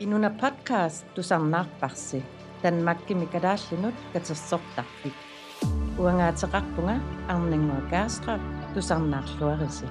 Inuna 0.00 0.30
podcast 0.30 1.06
tusarnaarparsi 1.14 2.22
tanmakkimi 2.62 3.26
kalaallinut 3.26 3.94
katersortarpik 4.12 5.14
uangaateqarpunga 5.98 6.96
arnangua 7.28 7.80
kaastra 7.90 8.38
tusarnaarluarisi 8.74 9.86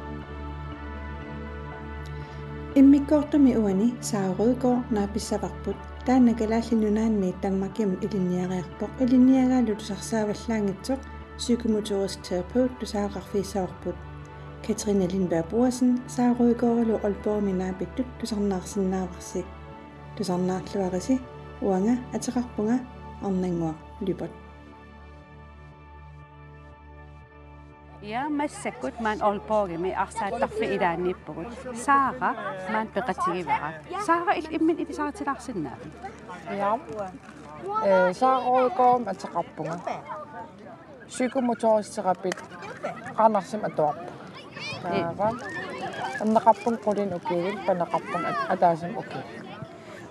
иммиккоортуми 2.76 3.56
уани 3.58 3.88
сааруйкоо 4.10 4.78
нааписсаварпут 4.96 5.78
таанна 6.06 6.34
калааллинунаанни 6.40 7.34
таммакким 7.44 7.92
илинниариарпоқ 8.06 8.92
илинниагаалу 9.04 9.74
тусарсааваллаангитсоқ 9.82 11.00
psykomotorisk 11.40 12.20
terapeut 12.28 12.72
тусаақарфиссаварпут 12.80 13.98
Katrine 14.64 15.08
Lindberg 15.12 15.48
Borsen 15.52 15.90
сааруйкоорулу 16.16 16.96
олпооми 17.08 17.54
наапиттут 17.62 18.08
тусарнаарсинааварсик 18.20 19.46
тусарнаарлуариси 20.18 21.20
уанга 21.62 21.96
атеқарпунга 22.14 22.80
арнангуа 23.22 23.74
липат 24.02 24.32
Ja, 28.04 28.28
массаккут 28.28 29.00
маан 29.00 29.22
олпоогими 29.22 29.92
арсааттарфи 30.04 30.66
илааннииппугут 30.76 31.48
саара 31.86 32.30
маан 32.74 32.88
пеқатигивара 32.96 33.70
саара 34.06 34.34
ил 34.40 34.48
иммин 34.58 34.78
итисаратилаарсинаа 34.84 35.78
Ja. 36.62 36.80
Э 37.86 38.14
саарооикоом 38.14 39.04
атеқарпунга. 39.12 39.78
Psykomotoristerapit 41.08 42.38
qaanarsim 43.18 43.62
atuarpa. 43.70 44.12
Таава. 44.82 45.30
аннеқарпун 46.24 46.76
qulin 46.86 47.10
ukigil 47.18 47.56
panaqarpun 47.66 48.24
атаасим 48.54 48.98
ukig. 49.02 49.26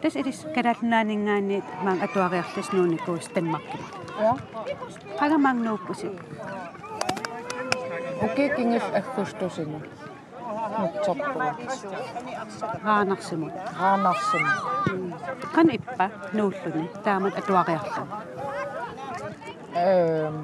тас 0.03 0.15
илис 0.21 0.41
калаалнаанингааниит 0.55 1.65
маан 1.85 1.99
атуариарлас 2.07 2.69
нууникуус 2.73 3.29
танмарким 3.35 3.81
Ja. 4.21 4.33
qagamaangnuuppusi 5.21 6.09
Ukig 8.25 8.53
ingis 8.63 8.87
аггустусина. 8.99 9.79
нутсорпуга. 10.79 11.55
раанарсимут 12.85 13.53
Qaanarsim. 13.79 14.47
qan 15.55 15.69
иппа 15.77 16.07
нууллуни 16.33 16.85
таамат 17.05 17.35
атуариарлу 17.41 18.05
Эм 19.75 20.37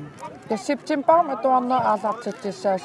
тассиптимпаам 0.48 1.26
атуарнаа 1.34 1.80
аалаартитсаас 1.90 2.82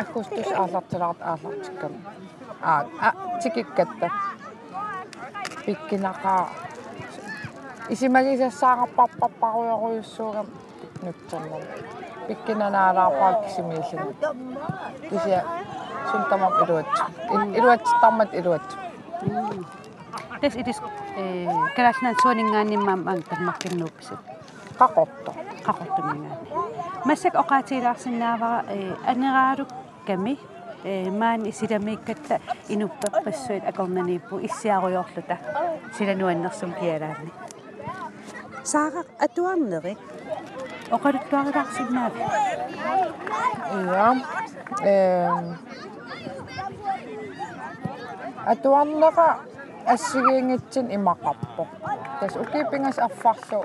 аггустус 0.00 0.48
аалартилаарт 0.60 1.20
аалартиккам. 1.30 1.92
Аа 2.62 2.80
а 3.06 3.08
тикиккатта. 3.42 4.06
pikkinaka 5.67 6.49
isimagisassaanga 7.89 8.87
parparparuyoruissuuga 8.95 10.45
nutsermum 11.03 11.63
pikkinanaalaarpaa 12.27 13.33
kisimiillumi 13.33 14.15
kisia 15.09 15.41
suntamam 16.11 16.53
iluatsu 16.63 17.03
iluatsittarmat 17.53 18.33
iluatsu 18.33 18.77
Tässä 20.41 20.59
itis 20.59 20.81
eh, 21.15 21.73
kerasnan 21.75 22.15
suoningaan 22.21 22.67
niin 22.67 22.85
mä 22.85 22.97
tahmakkin 23.29 23.79
nuupisi. 23.79 24.13
Kakotto. 24.77 25.35
Kakotto 25.63 26.01
niin 26.05 26.21
minä. 26.21 26.35
Mä 27.05 27.15
sek 27.15 27.35
okaatilaaksin 27.35 28.19
naavaa 28.19 28.63
anneraaru 29.05 29.63
eh, 29.63 29.77
kemi 30.05 30.39
исиламииккатта 30.84 32.40
инуппаппассуит 32.68 33.64
акорнанииппу 33.68 34.40
иссиаруйорлута 34.46 35.38
силануаннерсум 35.96 36.72
киалаани 36.72 37.30
саара 38.64 39.04
атуарнери 39.18 39.96
оқалуттуарилаарсинаави 40.90 42.20
ja 43.86 44.08
эм 44.82 45.56
атуарнера 48.46 49.28
ассигиингитсин 49.86 50.86
имақарпо 50.96 51.66
тас 52.20 52.36
укипингас 52.36 52.98
арфарлу 52.98 53.64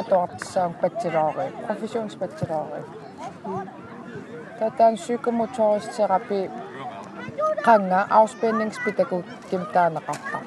атуартиссаам 0.00 0.72
патсилоори 0.80 1.52
профессионс 1.66 2.14
патсилоори 2.14 2.82
татан 4.59 4.95
psykomotorisk 4.95 5.91
terapi 5.97 6.39
qanga 7.65 7.99
afspændingspædagog 8.09 9.23
kimtaanaqartar 9.49 10.43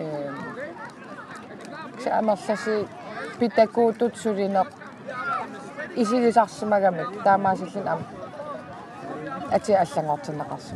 эм 0.00 0.36
саамерласи 2.02 2.76
педагогтут 3.38 4.14
сулинеқ 4.22 4.68
исилисарсимагамик 6.02 7.10
таамаасиллин 7.24 7.88
ам 7.94 8.00
ати 9.56 9.72
аллангортинеқарсу 9.82 10.74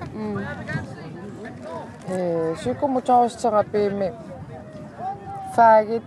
э 2.14 2.54
psykomotorisk 2.60 3.38
terapi 3.42 3.82
фаагит 5.56 6.02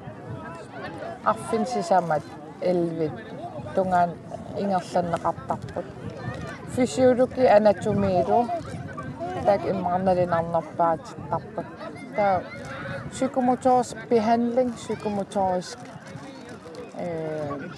арфинсисамат 1.26 2.24
элвит 2.62 3.12
тунгаан 3.76 4.12
ингерланнеқартарпут 4.61 5.87
физиологи 6.77 7.45
анатомиилу 7.57 8.41
так 9.47 9.61
иммарналинарнерпаатиттарпут 9.73 11.67
таа 12.17 12.43
psykomotorisk 13.15 13.97
behandling 14.09 14.71
psykomotorisk 14.75 15.79
øh, 17.05 17.71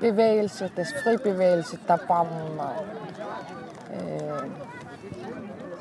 bevægelse, 0.00 0.70
deres 0.76 0.94
fri 1.04 1.16
bevægelse, 1.16 1.78
der 1.88 1.96
bare 2.08 2.26
øh, 3.94 4.50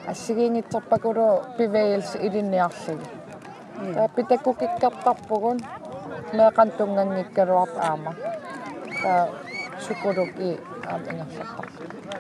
ассигингитсерпакулу 0.08 1.38
bevægelse 1.58 2.26
i 2.26 2.30
det 2.30 2.44
nærlige. 2.44 3.00
Der 3.94 4.08
pædagogikkertarpugun 4.08 5.60
meeqan 6.34 6.72
tungangikkaluart 6.78 7.70
aama. 7.82 8.12
Der 9.04 9.26
psykologi 9.26 9.47
Aam 10.91 11.03
ingersartar. 11.11 11.67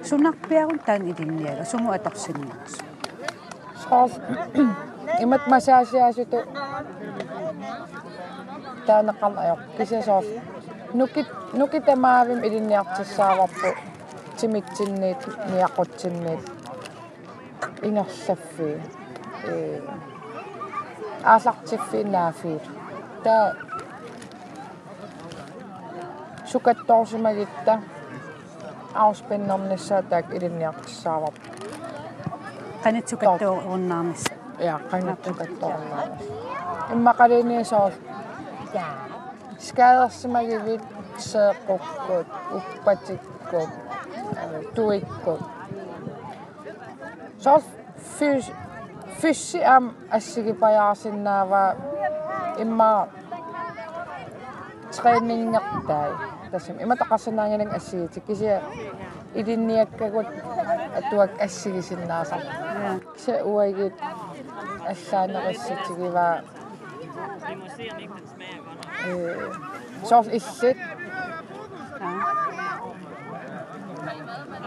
сунарпиарун 0.09 0.79
таан 0.87 1.03
илинниага 1.11 1.65
суму 1.65 1.93
аторсиннаас 1.93 2.75
Soos 3.83 4.13
imat 5.25 5.43
masaasiaasutу 5.53 6.39
таанеқарн 8.87 9.37
аёр 9.45 9.61
кисасоос 9.77 10.27
нукит 10.99 11.29
нукитамаавим 11.59 12.41
илинниартиссааварпу 12.47 13.71
тимитсинниит 14.39 15.23
ниақутсинниит 15.53 16.43
ингерлаффи 17.87 18.71
э 19.45 19.81
аасартиффинаафиит 21.33 22.65
таа 23.25 23.45
sukettoosimagitta 26.49 27.79
auspinnamnissa 28.95 30.03
tak 30.03 30.33
Kainet 32.83 33.09
qanit 33.09 33.47
on 33.47 33.67
ornaarnis 33.67 34.25
ja 34.59 34.81
qanit 34.91 35.25
sukattu 35.25 35.67
ornaarnis 35.67 36.31
imma 36.93 37.15
qalini 37.15 37.65
soor 37.65 37.93
skaadersimagivit 39.59 40.85
seequkkuut 41.17 42.27
uppatikkuut 42.53 43.71
tuikkuut 44.75 45.41
soor 47.39 47.61
fyys 48.19 48.53
fyssi 49.21 49.65
am 49.65 49.91
mä 50.11 51.77
imma 52.59 53.09
jättäin. 55.55 56.28
Tasam 56.52 56.80
imma 56.84 56.96
taqarsanaangaling 56.96 57.72
assigitik 57.78 58.26
kisia 58.28 58.62
ilinniakkagut 59.36 60.30
atuak 61.00 61.32
assigisinnaasar. 61.46 62.42
Se 63.18 63.34
uagit 63.44 63.96
аллаанериссатигива 64.92 66.28
э 69.08 69.50
соорл 70.10 70.30
иллит 70.38 70.78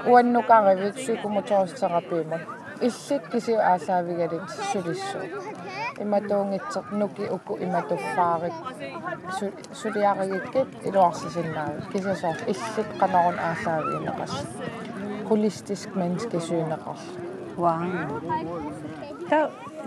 уаннукаривик 0.07 0.95
psykomotoristerapimut 0.97 2.43
иллит 2.81 3.23
кисиу 3.33 3.59
аасаавигалит 3.59 4.49
сулиссу 4.73 5.19
иматуунгитсер 6.05 6.85
нуки 6.93 7.25
уку 7.37 7.53
иматуффаарик 7.65 8.55
сулиаригиккит 9.73 10.69
илуарсисиннаа 10.89 11.71
кисасоор 11.93 12.37
иллит 12.53 12.89
канарун 13.01 13.39
аасаавиинеқас 13.49 14.33
холистиск 15.29 15.91
menneske 16.01 16.39
сюнеқарл 16.49 17.03
ваа 17.57 17.87
та 19.31 19.39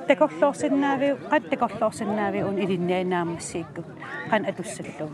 такорлоорсиннаави 0.08 1.10
qat 1.32 1.44
такорлоорсиннаави 1.52 2.44
ун 2.50 2.56
илиннианаамассииккут 2.64 3.88
qan 4.32 4.42
атуссаллу 4.50 5.08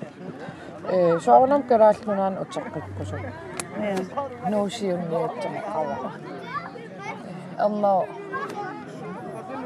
э 0.96 1.19
соорнам 1.25 1.62
карааллунаан 1.69 2.36
утеққиккусу 2.44 3.18
я 3.24 3.31
нуусиунниатсамаққава 4.52 6.12
амма 7.66 7.94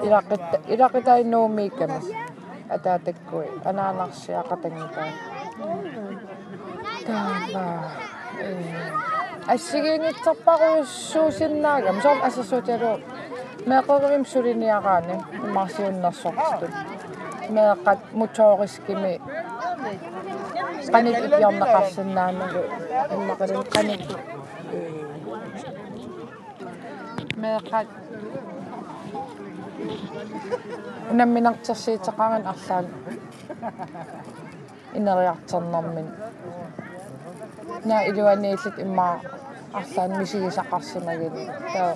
илақитта 0.06 0.58
илақитаинуумиикками 0.74 2.00
атаатаккуи 2.76 3.48
анаанарсиақатангитаа 3.70 5.10
таава 7.08 7.66
э 8.46 8.48
ассигингитсарпаруйуссуусиннаагам 9.54 11.98
соор 12.04 12.20
асасууталу 12.28 12.94
меэқэрим 13.70 14.24
сулиниараани 14.34 15.16
имарсиуннэрсортут 15.48 16.74
меэқат 17.56 18.00
муторискими 18.20 19.14
qanit 20.94 21.18
ipiornaqarsinnaamagu 21.28 22.62
иммақалин 23.16 23.64
qanit 23.76 24.04
меэқат 27.44 27.88
унамминартерсиитеқаран 31.12 32.44
арлаан 32.52 32.86
инериартернэрмин 34.98 36.08
на 37.86 37.96
илуанииллит 38.10 38.76
иммаа 38.86 39.16
арлаан 39.74 40.12
мисигисақарсимагини 40.20 41.44
таа 41.74 41.96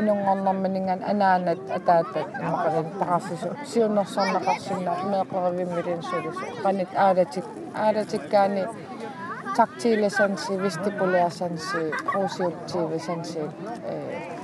инунгорнэрмининган 0.00 1.00
анаанат 1.12 1.60
атаатат 1.78 2.28
иммақалин 2.42 2.86
тақарсису 3.00 3.48
сиуннерсорнақарсинна 3.70 4.92
меэқеривиммилин 5.12 6.00
сулису 6.10 6.44
qanit 6.64 6.90
аалатик 7.04 7.46
аалатиккаани 7.84 8.64
тактилесанси 9.56 10.52
вестибулярсанси 10.64 11.82
круусиутсиивисанси 12.08 13.42
э 13.92 14.35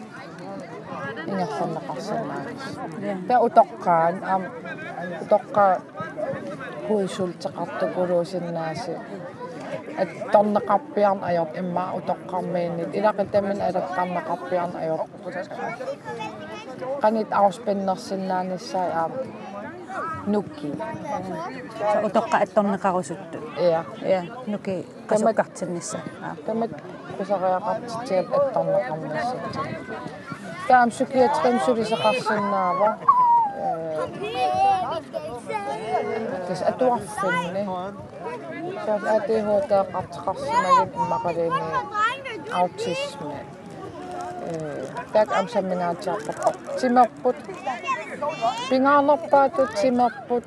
Inako 1.28 1.66
nakasumas. 1.66 2.80
Kaya 3.28 3.40
utokkan, 3.40 4.22
um, 4.36 4.44
utokka 5.22 5.82
huisul 6.90 7.32
tsakatto 7.40 7.88
kurusin 7.88 8.54
nasi. 8.54 8.92
Et 9.98 10.32
tonna 10.32 10.62
kappian 10.62 11.24
ajop, 11.24 11.56
en 11.56 11.66
mä 11.66 11.94
utokkaan 11.94 12.46
mennit. 12.46 12.96
Ilakitemmin 12.96 13.62
edot 13.62 13.90
kanna 13.96 14.22
kappian 14.22 14.76
ajop. 14.76 15.10
Kanit 17.02 17.34
auspinnassin 17.34 18.18
niin 18.18 18.28
näänissä 18.28 18.78
ja 18.78 19.10
nuki. 20.28 20.72
Sä 21.94 22.02
utokka, 22.06 22.40
et 22.40 22.54
tonna 22.54 22.78
karusuttu. 22.78 23.38
Joo. 23.38 23.84
Joo, 24.02 24.44
nuki 24.48 24.90
kasukatsin 25.06 25.74
niissä. 25.74 26.00
Tämä 26.46 26.66
kusaraja 27.18 27.60
katsit 27.60 28.08
sieltä, 28.08 28.36
et 28.36 28.54
tonna 28.54 28.78
kammisit. 28.88 29.40
сулисеқарсинаава 31.65 32.91
тас 36.47 36.61
атуарфинни 36.71 37.63
саас 38.85 39.03
атихотеэқартеқарсимагин 39.17 40.89
иммақалини 41.03 41.63
аутисме 42.59 43.39
э 44.49 44.51
так 45.13 45.29
амсаминаатиарпаққа 45.41 46.51
тимерпут 46.81 47.37
пингаарнерпаатут 48.69 49.71
тимерпут 49.81 50.45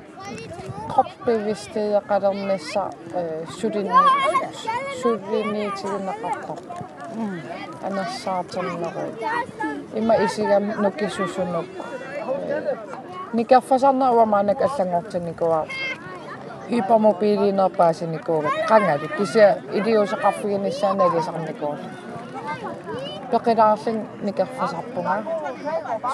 кроппивистеэқалернисса 0.92 2.84
э 3.20 3.44
сулинни 3.58 4.00
сулинниитигинеқартар 5.00 6.58
анерсаатернеру 7.86 9.04
има 9.94 10.14
исигам 10.14 10.64
нуккисусунук 10.82 11.66
никерфасарна 13.32 14.12
уамаанак 14.12 14.62
аллангортаникуа 14.62 15.66
hypermobiilinerpaasinikууgat 16.70 18.54
qangalik 18.68 19.16
kisia 19.16 19.48
iliusaqarfiginissaanalisarnikuut 19.78 21.80
peqilaarling 23.30 24.00
nikerfasarpunga 24.26 25.16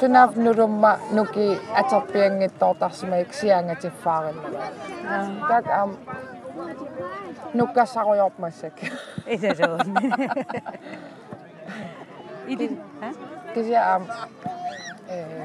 sunaaf 0.01 0.33
nulumma 0.45 0.93
nuki 1.11 1.47
aterpiangittoortarsimaik 1.81 3.31
siaangatiffaarinnava 3.39 4.63
tak 5.49 5.67
am 5.81 5.91
nukkassarujorpmassak 7.55 8.77
исасуун 9.35 9.89
идин 12.53 12.73
ха 13.01 13.09
det 13.56 13.66
der... 13.66 13.96
Øh, 13.96 15.44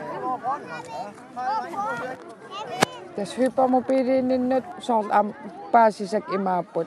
das 3.17 3.35
Hypermobilien 3.35 4.49
nyt 4.49 4.65
soll 4.81 5.11
am 5.13 5.35
Basisek 5.73 6.23
immer 6.35 6.51
abut. 6.51 6.87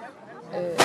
Øh, 0.58 0.80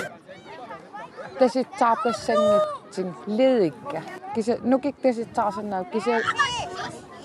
das 1.39 1.57
ist 1.57 1.69
tab 1.79 1.97
das 2.05 2.17
sengeting 2.17 3.15
ledigga. 3.27 4.01
Kise 4.35 4.59
nu 4.63 4.79
gik 4.79 5.03
det 5.03 5.15
sit 5.15 5.29
tar 5.35 5.51
sådan 5.51 5.71
noget. 5.71 5.87
Kise 5.93 6.11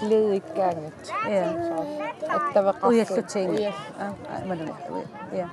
ledigga 0.02 0.69
nyt. 0.69 1.13
Ja. 1.30 1.50
At 2.22 2.42
der 2.54 2.62
var 2.62 2.84
ret. 2.84 2.90
Ujet 2.90 3.25
ting. 3.28 3.60
Ja. 3.60 3.74
Men 4.48 4.60
det 4.60 4.74
ja. 5.34 5.48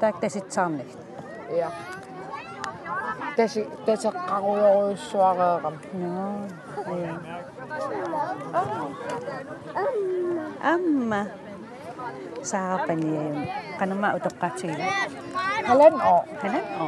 Tak 0.00 0.14
det 0.22 0.32
sit 0.32 0.44
tar. 0.44 0.70
Ja. 1.56 1.68
Tässä, 3.36 3.60
tässä 3.86 4.12
kauloisuora 4.12 5.72
No, 5.92 6.46
ei. 6.92 7.10
Amma. 10.60 11.24
Saapan 12.42 13.00
yun. 13.02 13.48
Kanama 13.78 14.14
utok 14.14 14.32
katsila. 14.38 14.84
Halan 15.64 15.94
o. 15.94 16.24
Halan 16.42 16.66
o. 16.80 16.86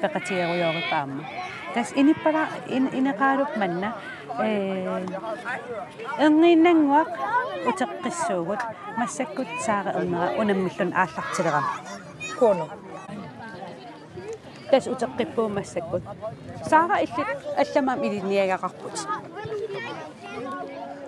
Kakatsila 0.00 0.46
ko 0.50 0.54
yung 0.54 0.82
pama. 0.90 1.22
Tapos 1.74 1.90
ini 1.98 2.14
para 2.14 2.46
in, 2.70 2.86
inakarop 2.94 3.50
man 3.58 3.82
na. 3.82 3.90
Eh, 4.42 4.86
eh 4.86 6.22
ang 6.22 6.42
inangwak 6.42 7.10
utak 7.66 8.02
kisugot 8.02 8.62
masakot 8.98 9.46
sa 9.58 9.82
unang 9.98 10.38
unang 10.38 10.62
milon 10.62 10.90
sila. 11.34 11.62
Kono. 12.38 12.83
тас 14.71 14.87
утеққиппуу 14.87 15.49
массаккут 15.49 16.03
саара 16.69 16.95
иллит 17.05 17.29
алламаам 17.57 17.99
илинниагақарпут 18.07 18.95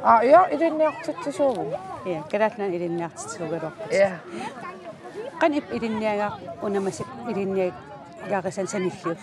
a 0.03 0.24
ja 0.24 0.48
ilinniartitsisuugu 0.53 1.77
я 2.05 2.24
калаатнан 2.31 2.74
илинниартитсугалуарпут 2.75 3.91
ja 3.91 4.10
qan 5.39 5.53
ip 5.53 5.65
ilinniaga 5.77 6.27
unamасик 6.62 7.07
илинниаг 7.29 7.74
гаарисан 8.29 8.67
саниллиуллу 8.67 9.17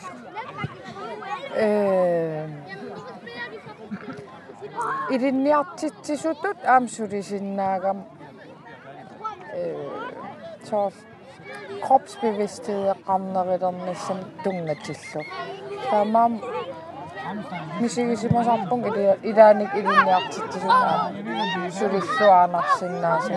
э 1.54 2.46
ilinniartitsisutut 5.14 6.58
aamsulisinnaagam 6.64 7.98
э 9.58 9.62
soor 10.68 10.92
kropsbevidsthed 11.84 13.02
qarnerilernassam 13.06 14.18
tungatillu 14.42 15.22
taamaam 15.90 16.32
мисигисимасарпун 17.80 18.80
или 18.88 19.04
илааник 19.30 19.70
илинниартитсугаа 19.80 21.12
сулиллуаанарсиннааса 21.78 23.36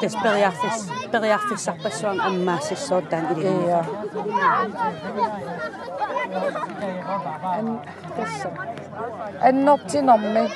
тас 0.00 0.14
периарфис 0.24 0.78
периарфиссарпассуан 1.12 2.18
аммаассиссуут 2.28 3.08
таан 3.10 3.24
илинниа 3.32 3.82
Iya. 4.26 4.52
An 7.58 7.80
tässä. 8.16 8.48
Annottinommi 9.40 10.52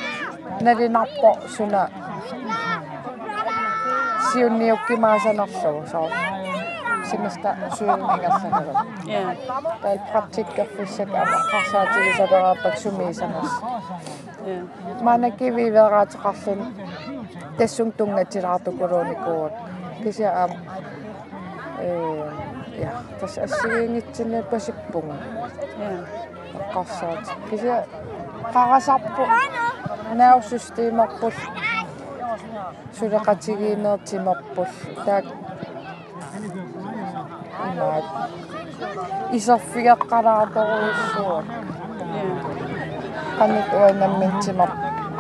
nalinarpo 4.31 4.31
suna 4.31 4.31
siunniukkimaasanarsuu 4.33 5.87
so 5.87 6.11
simasta 7.11 7.57
suulingassanaru. 7.79 8.73
я 9.07 9.37
Tal 9.83 9.99
praktikkerfissak 10.13 11.09
qarsaatigisaperaappak 11.51 12.77
sumiisanas. 12.77 13.51
я 14.47 14.63
Maanakiviiveraatiqarlun 15.03 16.75
tassung 17.59 17.93
tungatilаарtukuluunikuut. 17.97 19.53
Kisia 20.03 20.43
am 20.43 20.51
э 21.79 21.87
ja 22.83 22.91
tas 23.21 23.39
assigiingitsinne 23.39 24.43
pasippunga 24.43 25.15
Ja. 25.79 25.91
qassаат 26.75 27.33
кися 27.51 27.87
qarasarpu 28.55 29.23
naussysteemerpul 30.15 31.31
Suleqatigiinertimerpul 32.98 34.70
taak 35.06 35.26
imaat 37.72 38.06
isarfigeqqalaatoruyussuak 39.38 41.46
Ja. 42.16 42.24
qanit 43.40 43.70
uanammintimer 43.80 44.70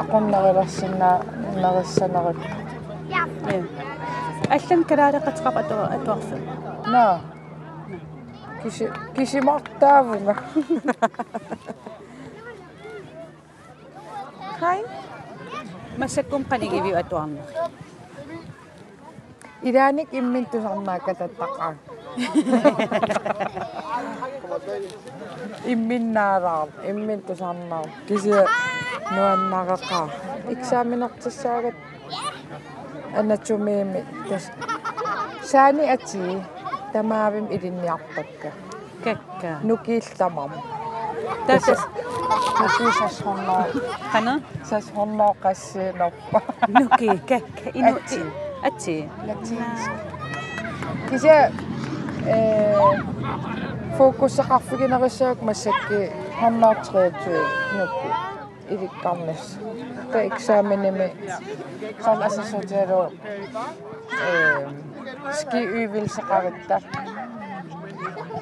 aqunnerilersinnaa 0.01 1.17
nerissanerit 1.61 2.41
Ja. 3.13 3.21
Аллан 4.55 4.81
калаалеқатеқап 4.89 5.55
ату 5.61 5.75
атуарфу. 5.95 6.35
naa 6.93 7.15
киси 8.63 8.85
кисимартаавунга 9.15 10.35
Хай. 14.59 14.79
Масаккум 15.98 16.42
қанигиви 16.50 16.92
атуарнер. 17.02 17.44
илааник 19.62 20.08
имминтусарнаакка 20.12 21.12
таттақаа 21.20 21.74
имминнаалаар 25.72 26.68
имминтусарнаа 26.90 27.84
кися 28.08 28.40
нуаннарақаа 29.14 30.06
экзаменертассаагат 30.54 31.76
анатомиими 33.20 34.00
тас 34.28 34.44
саани 35.50 35.84
ати 35.94 36.22
тамаавим 36.92 37.46
илинниартакка 37.54 38.50
Какка. 39.04 39.60
tässä 41.47 41.75
tässä 42.59 43.25
honna 43.25 43.65
hana 44.01 44.41
tässä 44.69 44.93
honna 44.95 45.33
kassi 45.39 45.79
noppa 45.93 46.41
nuki 46.79 47.21
ke 47.25 47.39
ke 47.55 47.71
inu 47.73 47.95
atsi 47.95 48.21
atsi 48.67 49.09
kisa 51.09 51.51
fokus 53.97 54.41
qaffiginerisaak 54.49 55.41
massakki 55.41 56.11
hannaartriatsu 56.41 57.29
nukki 57.77 58.09
ilikkarnes 58.69 59.59
ta 60.11 60.21
eksamenimi 60.21 61.07
sal 62.05 62.21
assassuutialo 62.21 63.11
ski 65.39 65.61
yvilseqarittak 65.83 66.83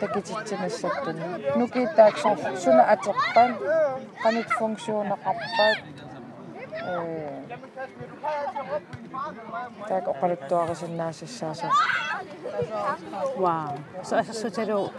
такититсинассаттун 0.01 1.17
нукиитааксор 1.59 2.37
суна 2.63 2.83
атеқпан 2.95 3.51
qanit 4.23 4.49
функционеқарпаат 4.59 5.79
э 6.91 7.43
так 9.89 10.05
оқалуттуарисиннаассаасаа 10.13 11.71
Вау. 13.37 13.79
So 14.03 14.17
асассуталу 14.19 14.91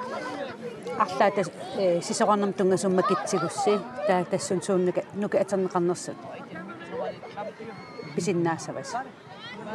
арлаата 1.00 1.42
э 1.78 2.02
сисоқарнам 2.02 2.54
тунгасумма 2.54 3.04
китсигусси 3.04 3.80
таа 4.08 4.24
тассун 4.26 4.62
сууннука 4.62 5.02
нука 5.14 5.38
атернеқарнерсут. 5.40 6.18
писиннаассавас. 8.16 8.96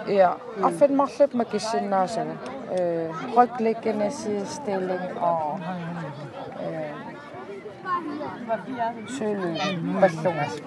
Ja, 0.07 0.35
affenmarlup 0.63 1.33
makissinnaasага. 1.33 2.31
Э, 2.71 3.09
ryglekkenessistilling 3.37 5.21
og 5.21 5.59
э 6.59 6.93
sølu 9.07 9.57
pallungas. 9.99 10.61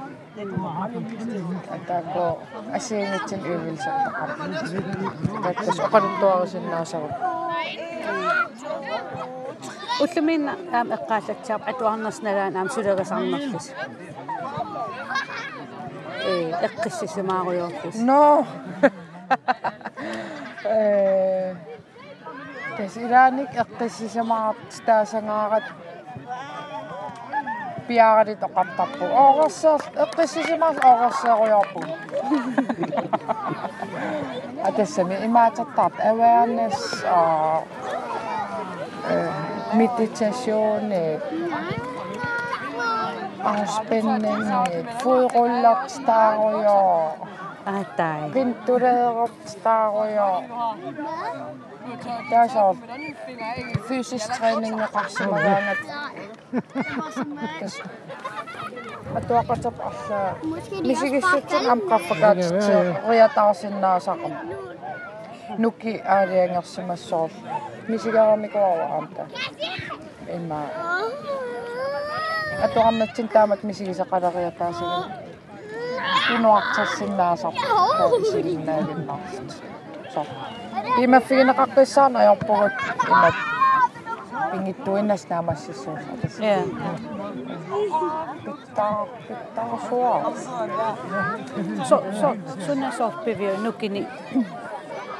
Ataako 1.70 2.42
asiingitsin 2.73 3.40
yvilsartaqar. 3.47 4.28
Tattas 5.42 5.80
oqaluttuarisinnaasaguk. 5.80 7.11
уллумин 10.02 10.49
аам 10.49 10.88
эққааллатсаап 10.97 11.62
атуарнерснагаан 11.70 12.56
аам 12.56 12.68
сулерасарнерлус. 12.70 13.66
э 16.30 16.52
эққиссисимааруйорлус. 16.66 17.97
No. 18.11 18.47
Eh, 20.68 21.56
tasiraanik 22.76 23.52
iqqisisamaqat 23.62 24.73
taasangaaqat 24.87 25.66
että 27.88 28.37
toqartarpu 28.40 29.04
ooqarsaar 29.04 29.80
iqqisisimaqas 30.04 30.85
ooqarseeruyorpu 30.90 31.80
atassami 34.68 35.16
imaatertarp 35.28 35.94
awareness 36.11 36.78
aa 37.04 37.62
eh, 39.12 39.32
meditation 39.73 40.92
afspænding 43.44 44.44
fodrullertaaruyor 45.02 47.28
Ah, 47.69 47.85
de 47.97 48.31
Pinturero 48.33 49.29
ja, 50.09 50.43
Daar 52.31 52.49
zo. 52.49 52.77
Fysisch 53.85 54.27
training 54.27 54.77
nog 54.77 54.93
afsmaken. 54.93 55.77
Oh, 56.53 57.61
dus. 57.61 57.83
Maar 59.13 59.27
toen 59.27 59.47
was 59.47 59.57
het 59.57 59.81
als. 59.81 60.11
Eh, 60.11 60.33
misschien 60.83 61.15
is 61.15 61.31
het 61.31 61.53
een 61.53 61.83
dat 62.21 62.37
Roja 63.05 63.29
taas 63.29 63.63
in 63.63 63.81
de 63.81 63.97
zakken. 64.01 64.37
Nuki 65.57 66.01
aardiengers 66.01 66.77
in 66.77 66.87
mijn 66.87 66.99
zo. 66.99 67.29
Misschien 67.87 68.13
gaan 68.13 68.33
we 68.33 68.39
met 68.41 68.53
wel 68.53 68.81
aan 68.81 69.09
In 70.25 70.53
het 72.61 72.73
Toen 72.73 72.83
gaan 72.83 72.93
we 72.93 72.99
met 72.99 73.11
z'n 73.15 73.27
tamat 73.27 73.63
misschien 73.63 73.87
is 73.89 73.99
het 73.99 74.09
al. 74.81 75.27
isiginnaaginnarsit. 78.22 79.50
So. 80.13 80.22
Имаффигинеқаққиссаана 81.06 82.18
аёрпугут 82.24 82.74
имат 83.10 83.36
пингиттуиннас 84.51 85.24
наамассиссуус 85.30 86.03
атас. 86.13 86.39
я 86.39 86.62
Питтаа 88.44 89.08
питтаа 89.27 89.80
суа. 89.89 90.34
со 91.89 91.98
со 92.20 92.27
суна 92.65 92.92
сорпивиу 92.92 93.58
нукини 93.58 94.08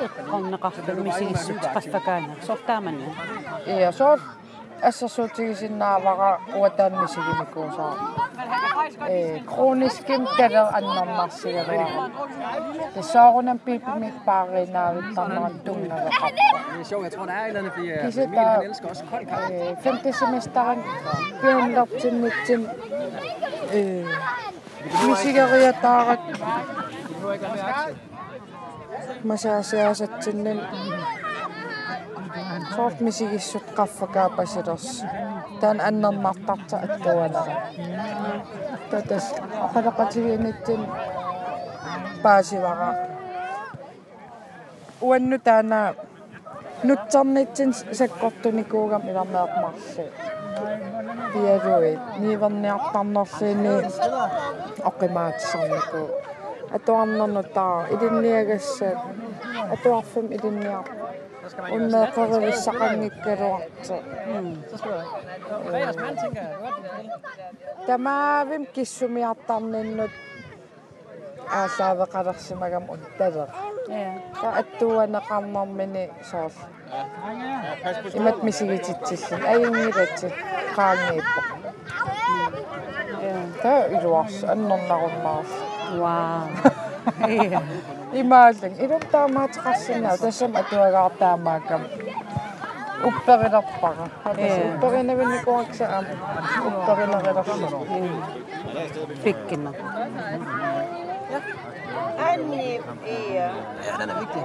эққорнеқарлу 0.05 1.01
мисигиссут 1.03 1.63
qaffakaana 1.75 2.33
сортааманна 2.45 3.10
Иа 3.65 3.91
соор 3.91 4.19
ассерсуутигисиннаавара 4.88 6.31
уатаанмисигимикуусаа. 6.60 7.93
э 9.10 9.39
крониским 9.51 10.22
калер 10.38 10.67
аннэрмарсигалуара. 10.77 12.10
Тесаарунам 12.93 13.57
пипимик 13.65 14.15
пааринаариттарнерат 14.27 15.55
тунгавеқарпа. 15.65 16.57
Det 16.74 16.81
er 16.81 16.86
sjovt, 16.89 17.03
jeg 17.07 17.12
tror, 17.15 17.25
der 17.25 17.33
er 17.33 17.43
et 17.43 17.48
eller 17.48 17.60
andet, 17.60 17.74
fordi 17.74 17.88
Disse 18.05 18.22
øh, 18.22 18.27
Emil, 18.27 18.38
der- 18.38 18.50
han 18.50 18.63
elsker 18.69 18.88
også 18.89 19.03
kold 19.12 19.25
kaffe. 19.25 19.53
э 19.53 19.75
femte 19.83 20.10
semesteren 20.22 20.79
пианлертиннитсин 32.76 32.76
э 32.76 32.76
мисигариатаарат 32.76 32.76
Du 32.76 32.76
behøver 32.76 32.76
ikke 32.76 32.76
være 32.76 32.76
mere 32.76 32.76
aktiv. 32.76 32.76
масаасиасатсиннан 32.76 32.76
сорт 32.76 33.00
мисигиссут 33.00 33.66
qaffakaapasilerс 33.76 35.04
таан 35.60 35.80
аннермартарта 35.80 36.76
аттуанера 36.87 37.54
татас 38.90 39.26
ақалақатигиинитсин 39.66 40.82
паасивара 42.22 42.90
уанну 45.00 45.38
таана 45.38 45.94
нутсарнитсин 46.84 47.70
саккортуникуугам 47.98 49.02
иларнеэрмарси 49.10 50.04
пиалуи 51.32 51.92
ниверниартарнерлини 52.25 53.75
оқимаатсарнику 54.90 56.00
атуарнерну 56.76 57.42
таа 57.56 57.87
илинниагассаат 57.94 58.98
атуарфим 59.75 60.26
илинниар 60.37 60.38
уннеэқеривиссақангиккалуарти 60.38 60.38
Så 60.38 60.46
skal 60.46 60.52
du 60.52 60.68
have. 60.68 60.68
Fredagsmand, 60.68 61.07
un 61.73 61.90
mørke 61.90 62.21
revisornik 62.21 63.12
rundt. 63.40 63.93
Mm. 64.26 64.62
Tämä 67.87 68.47
vimkissumiattarnin 68.49 69.97
nyt 69.97 70.11
aasaava 71.50 72.07
qararsimagam 72.07 72.88
uttaler. 72.88 73.49
Ta 74.40 74.52
attuanaqarnermini 74.52 76.11
soorl. 76.23 76.50
Imat 78.14 78.43
misigititsillan 78.43 79.47
ayingilatsi 79.49 80.35
qaanniippo. 80.76 81.40
Ta 83.62 83.85
iluars 84.00 84.45
annornarunnaarl. 84.45 85.47
Wow. 85.99 86.88
имааллан 88.22 88.74
илум 88.83 89.03
таамаатеқарсинаа 89.13 90.17
тассам 90.17 90.51
атуагаартаамаакам 90.62 91.81
упперилерпара 93.10 94.05
хатас 94.24 94.55
упперинавинникуакса 94.69 95.86
аам 95.95 96.05
упперилерилерсу 96.69 97.79
пиккина 99.24 99.72
Anni 102.33 102.79
iya. 103.05 103.48
Ja, 103.86 103.98
den 103.98 104.10
er 104.10 104.17
vigtig. 104.22 104.43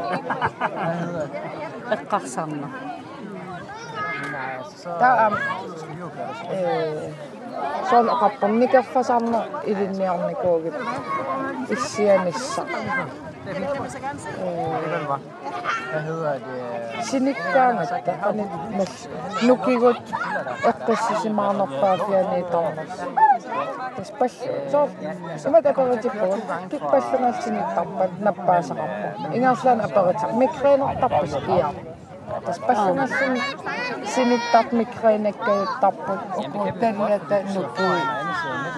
эққарсаарна 1.95 2.69
таам 5.01 5.35
э 6.51 7.13
сон 7.91 8.07
ақаппарникаффасаарна 8.15 9.41
илинниарникуугит 9.71 10.75
Ikke 11.70 12.22
misser. 12.26 12.64
Det 13.46 13.58
øh, 13.58 15.08
hvad 15.92 16.02
hedder 16.02 16.34
det? 16.34 17.06
Sinikkaanat, 17.06 17.94
ani 18.24 18.44
mes 18.78 19.10
nukigut 19.48 20.14
eqqissisimaarnerpaa 20.68 21.98
fiani 21.98 22.30
niin 22.34 22.46
taarnas. 22.46 22.90
Taspall 23.96 24.30
so 24.72 24.90
samat 25.38 25.66
aperitippugut 25.66 26.44
kippallanersiniktarpat 26.70 28.12
nappaasaqarpu. 28.20 29.08
Ingerlaan 29.34 29.82
aperitaq 29.82 30.32
migreenertarpus 30.34 31.34
iar. 31.34 31.74
Taspallunassini 32.46 33.42
sinittart 34.04 34.72
migreenakkajuttarput 34.72 36.20
oqu 36.38 36.72
tallata 36.80 37.38
nukui 37.54 38.02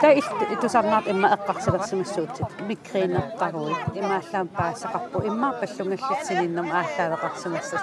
та 0.00 0.08
итусарнаат 0.54 1.06
имма 1.12 1.28
эққарсилерсимассуутит 1.36 2.48
микринертаруи 2.68 3.74
имааллаам 4.00 4.48
паассақарпу 4.58 5.18
иммаа 5.30 5.52
паллунгаллитсининнам 5.60 6.68
ааллаавеқарсимассас 6.80 7.82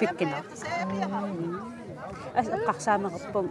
пиккина 0.00 0.38
ас 2.38 2.46
эққарсаамеқарпум 2.56 3.46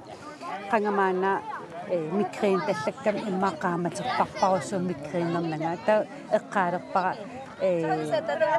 қангамаана 0.71 1.31
э 1.39 1.52
микрин 1.89 2.61
таллаккам 2.67 3.15
иммаақааматеққарпаруссуу 3.29 4.79
микриннернага 4.79 5.77
та 5.85 5.93
эққаалерпара 6.37 7.15
э 7.61 7.71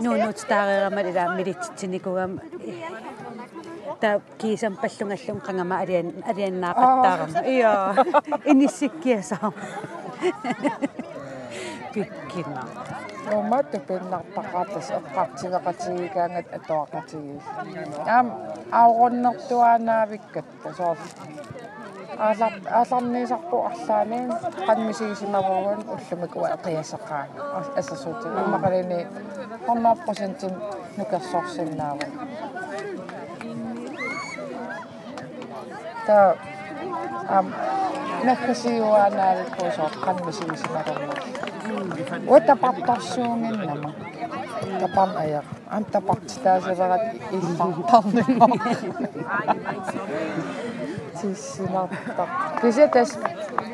нуунуутстаарерамат 0.01 1.07
ила 1.11 1.25
милитсиникугам 1.39 2.41
та 4.01 4.21
кисам 4.39 4.75
паллунгаллум 4.83 5.39
қангама 5.47 5.77
алиан 5.83 6.09
алианнаақаттаарама 6.31 7.41
иа 7.57 7.73
иниссиккиасаа 8.45 9.53
пиккина 11.93 12.63
Oma 13.31 13.63
tupinnerpaqaatas 13.63 14.89
eqqartiveqatigikaangat 14.99 16.47
atuaqatigis. 16.57 17.45
Aam 18.17 18.29
aurunnertuaanaavikkatta 18.81 20.73
soor. 20.79 20.97
Аалар 22.27 22.55
ааларниисарпу 22.79 23.57
арлаанин 23.71 24.29
qanmisigisimavurun 24.67 25.81
ullumikua 25.95 26.49
eqiaseqqaa 26.57 27.25
ассасуути 27.81 28.29
иммақалини 28.43 29.01
100% 29.67 30.51
нукерсорсиннаава 30.99 32.07
та 36.07 36.17
ам 37.37 37.47
нахасиуаанаавиккуусоо 38.27 39.91
qanmisigisimavurun 40.07 41.11
Утапартарсуунгиннама 42.35 43.91
тапам 44.81 45.11
ая 45.23 45.43
ам 45.71 45.85
тапартитаасеверат 45.85 47.05
иллартарнимо 47.37 48.49
тиссинартар 51.25 52.29
кисетас 52.61 53.11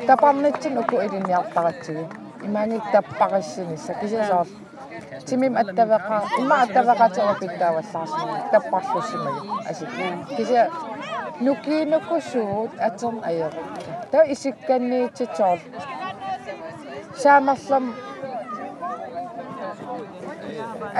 тапарнитсин 0.07 0.77
уку 0.77 0.95
илиниартаратсиги 1.05 2.05
имаангик 2.43 2.83
таппариссинисса 2.91 3.93
кисесоор 4.01 4.47
тимим 5.25 5.53
аттавеqa 5.61 6.17
имма 6.39 6.55
аттавеqatера 6.63 7.33
питтааваллаарсини 7.41 8.35
таппарлуссимаги 8.51 9.47
асик 9.69 9.89
кисе 10.37 10.69
нукиинуккусуут 11.45 12.71
атерн 12.87 13.17
аеру 13.29 13.61
та 14.11 14.19
исикканниитситсоор 14.33 15.59
saamарлам 17.23 17.85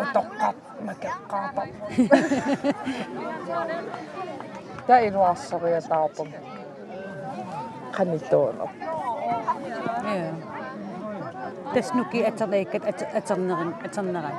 та 4.86 4.94
илуарсериатаарпам 5.06 6.28
канитоонер 7.92 8.68
я 10.14 10.34
таснуки 11.74 12.18
атернеиккат 12.22 12.84
атернерин 13.14 13.74
атернеран 13.84 14.36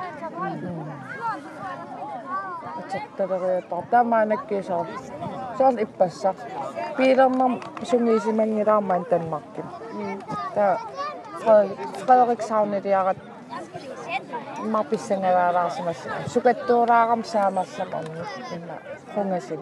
атерталериатаар 2.78 3.84
таамаанаккисоо 3.90 4.86
соорл 5.58 5.78
иппассақ 5.84 6.36
пилернам 6.96 7.52
сунгиисимангилаармаан 7.82 9.04
танмарким 9.04 9.66
та 10.54 10.78
Frederik 11.38 12.42
Sauneliarat 12.42 13.16
маписсангалаалаарсимас 14.74 16.00
сукаттуураарам 16.32 17.22
саамарлам 17.24 17.90
орни 17.98 18.22
инна 18.54 18.76
хунgasин 19.14 19.60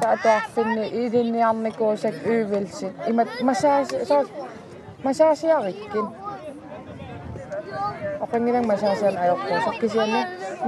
таатуарфинни 0.00 0.84
илинниарникуусак 1.00 2.16
üüвилсит 2.34 2.94
имат 3.10 3.28
масааси 3.48 3.96
соо 4.04 4.22
масаасиариккин 5.04 6.06
оқангилан 8.24 8.64
масаасиан 8.72 9.16
аёртуусақ 9.24 9.76
кисианни 9.80 10.20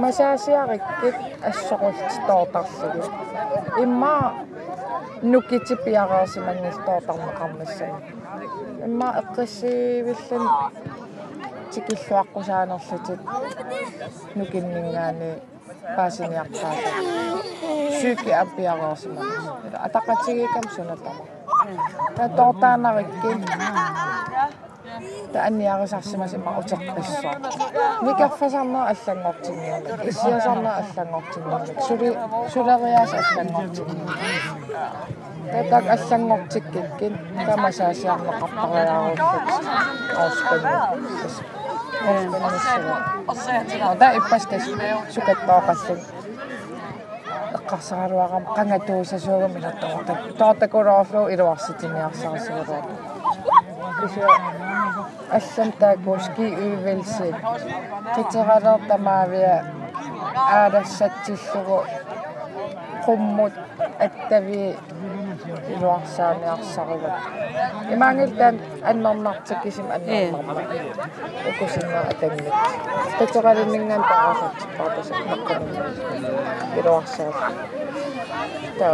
масаасиариккит 0.03 1.15
ассоқултитоортарлуги 1.49 3.01
имма 3.83 4.15
нуккитипиараасимангилтоортармеқармассани 5.31 7.99
имма 8.87 9.09
эққиссивиллан 9.21 10.45
тикиллуаққусаанерлутит 11.73 13.19
нукиннингаани 14.35 15.31
паасиниартааса 15.95 16.91
сүйки 17.99 18.31
аппиараасиман 18.43 19.27
атақатигикам 19.85 20.65
сунатама 20.75 21.23
та 22.15 22.23
тортаанариккин 22.37 23.39
таанниарисарсимас 25.33 26.33
има 26.33 26.51
утеққиссоо 26.59 27.33
никаффасарнаа 28.07 28.85
аллангортинниуна 28.93 30.03
иссиасарнаа 30.09 30.75
аллангортинниуна 30.81 31.65
сули 31.87 32.09
сулериаас 32.53 33.11
аллангортинниуна 33.19 34.13
татак 35.51 35.85
аллангортиккиккин 35.95 37.13
тамасаасиарнеқартариааруллут 37.47 39.21
ауспанни 40.21 40.73
ауспанниссага 43.27 43.91
ода 43.91 44.07
иппастас 44.19 44.65
сукаттоақаллун 45.13 45.99
эққарсагалуарам 47.57 48.45
қангатуусасуугам 48.57 49.53
илаттоорта 49.59 50.13
тоортакулоорлу 50.39 51.21
илуарситимиарсарасууроо 51.33 52.81
кисуа 53.99 54.35
аллам 55.37 55.69
таакуски 55.81 56.45
уивэлси 56.63 57.29
қитералер 58.15 58.79
тамаавиа 58.89 59.55
qumut 63.04 63.54
attavi 64.06 64.62
iluarsaamiarsaruga 65.74 67.10
imaangiltaan 67.94 68.56
annermartikkisim 68.90 69.86
annermarma 69.96 70.62
ukusinna 71.50 72.00
atangit 72.12 72.54
qitoqalinningan 73.18 74.02
taqasat 74.10 74.56
paapas 74.78 75.08
naqqanum 75.30 75.72
iluarsaat 76.78 77.36
ta 78.78 78.88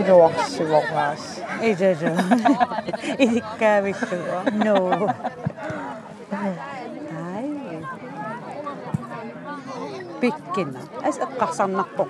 iluarsivornaas 0.00 1.22
ijaja 1.70 2.12
idikkaavikkugo 3.24 4.36
no 4.64 4.76
Ай. 10.19 10.19
Пиккина. 10.21 10.79
Ас 11.07 11.17
эққарсарнарпоқ. 11.25 12.09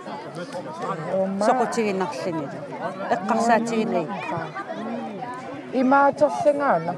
Соқутигиннарлини. 1.48 2.48
Эққарсаатигинай. 3.16 4.08
имаатерсингаана 5.82 6.94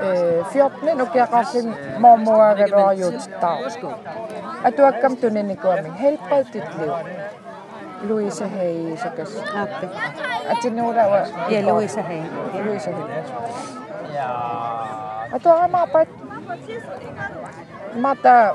э 0.00 0.42
14 0.52 1.02
укиақарлин 1.06 1.68
мормуагалуарjuuttaa 2.02 3.56
атуаккам 4.68 5.16
туниникуамин 5.20 5.94
helbredtitliv 6.02 6.92
Louise 8.08 8.46
Hay 8.54 8.96
sakas 9.02 9.32
Аппи. 9.62 9.86
атинуулава 10.52 11.26
Я 11.50 11.60
Луиса 11.74 12.02
хей. 12.02 12.22
Louise 12.64 12.90
Hay 12.90 13.02
атуарамаапат 15.32 16.08
мата 17.94 18.54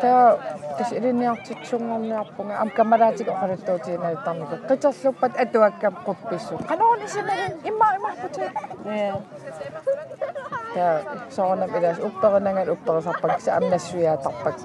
Teo 0.00 0.38
tas 0.78 0.92
irini 0.98 1.26
artitsuungorni 1.28 2.14
arpunga 2.16 2.54
am 2.62 2.70
kamaraatik 2.76 3.28
oqarittuutiina 3.34 4.08
tarniku 4.24 4.56
qitserluppat 4.68 5.38
atuakkam 5.44 5.94
quppissu 6.06 6.58
qanoon 6.70 7.02
isimarin 7.06 7.54
imma 7.70 7.86
imahputi 7.98 8.44
teo 10.74 10.94
soornam 11.36 11.70
ilaas 11.78 11.98
upperinangal 12.08 12.68
upperisarpak 12.74 13.40
sa 13.44 13.56
amnassuiaatarpak 13.60 14.56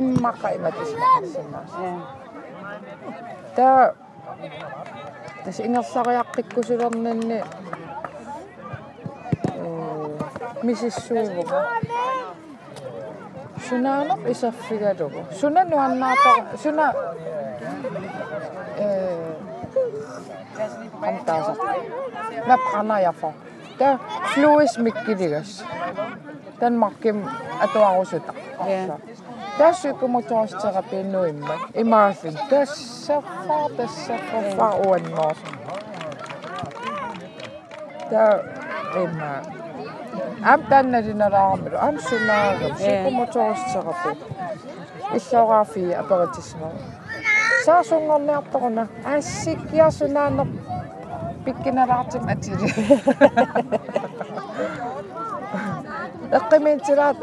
immaqa 0.00 0.48
imat 0.58 0.76
ismaqissinnaas 0.84 1.72
teo 3.56 3.76
tas 5.44 5.58
ingerlariaqtikkusulerninni 5.66 7.38
misissuivuga 10.62 11.60
Sunaanop 13.68 14.26
isa 14.28 14.52
figado 14.52 15.08
ko. 15.10 15.20
Suna 15.30 15.64
nuan 15.64 15.98
na 16.00 16.14
to. 16.14 16.34
Suna. 16.56 16.92
Eh. 18.76 19.34
Antasa. 21.02 21.54
Na 22.46 22.56
pana 22.72 23.00
ya 23.00 23.12
fa. 23.12 23.32
Ta 23.78 23.98
fluis 24.34 24.78
mikkidigas. 24.78 25.64
Tan 26.60 26.76
makim 26.76 27.24
ato 27.60 27.84
ang 27.84 28.00
usut. 28.00 28.22
Yeah. 28.66 29.00
Tässä 29.58 29.92
kun 29.92 30.10
mä 30.10 30.18
imma. 30.18 30.62
terapia 30.62 31.04
noimman, 31.04 31.58
ei 31.74 31.84
mä 31.84 32.14
fa 32.14 32.38
tässä 32.50 33.22
faa, 33.22 33.68
tässä 33.76 34.14
faa, 34.32 34.56
faa 34.56 34.74
on 34.74 35.10
maassa. 35.10 35.46
Tää, 38.10 38.38
ei 38.96 39.06
mä, 39.06 39.42
I'm 40.44 40.60
done 40.68 40.90
that 40.92 41.06
in 41.06 41.22
an 41.22 41.32
arm, 41.32 41.64
but 41.64 41.74
I'm 41.74 41.98
so 41.98 42.18
now 42.18 42.54
a 42.54 42.70
supermotor 42.70 43.52
is 43.54 43.74
a 43.74 43.80
rapport. 43.80 44.16
It's 45.14 45.24
so 45.24 45.46
rafi, 45.46 45.98
a 45.98 46.02
politician. 46.04 46.60
Sasson 47.64 48.10
on 48.10 48.26
the 48.26 48.40
corner, 48.52 48.88
I 49.04 49.20
seek 49.20 49.58
yes 49.72 50.02
and 50.02 50.18
het 52.28 52.46
in. 52.46 52.58
in 56.66 56.78
de 56.78 56.94
raad 56.94 57.16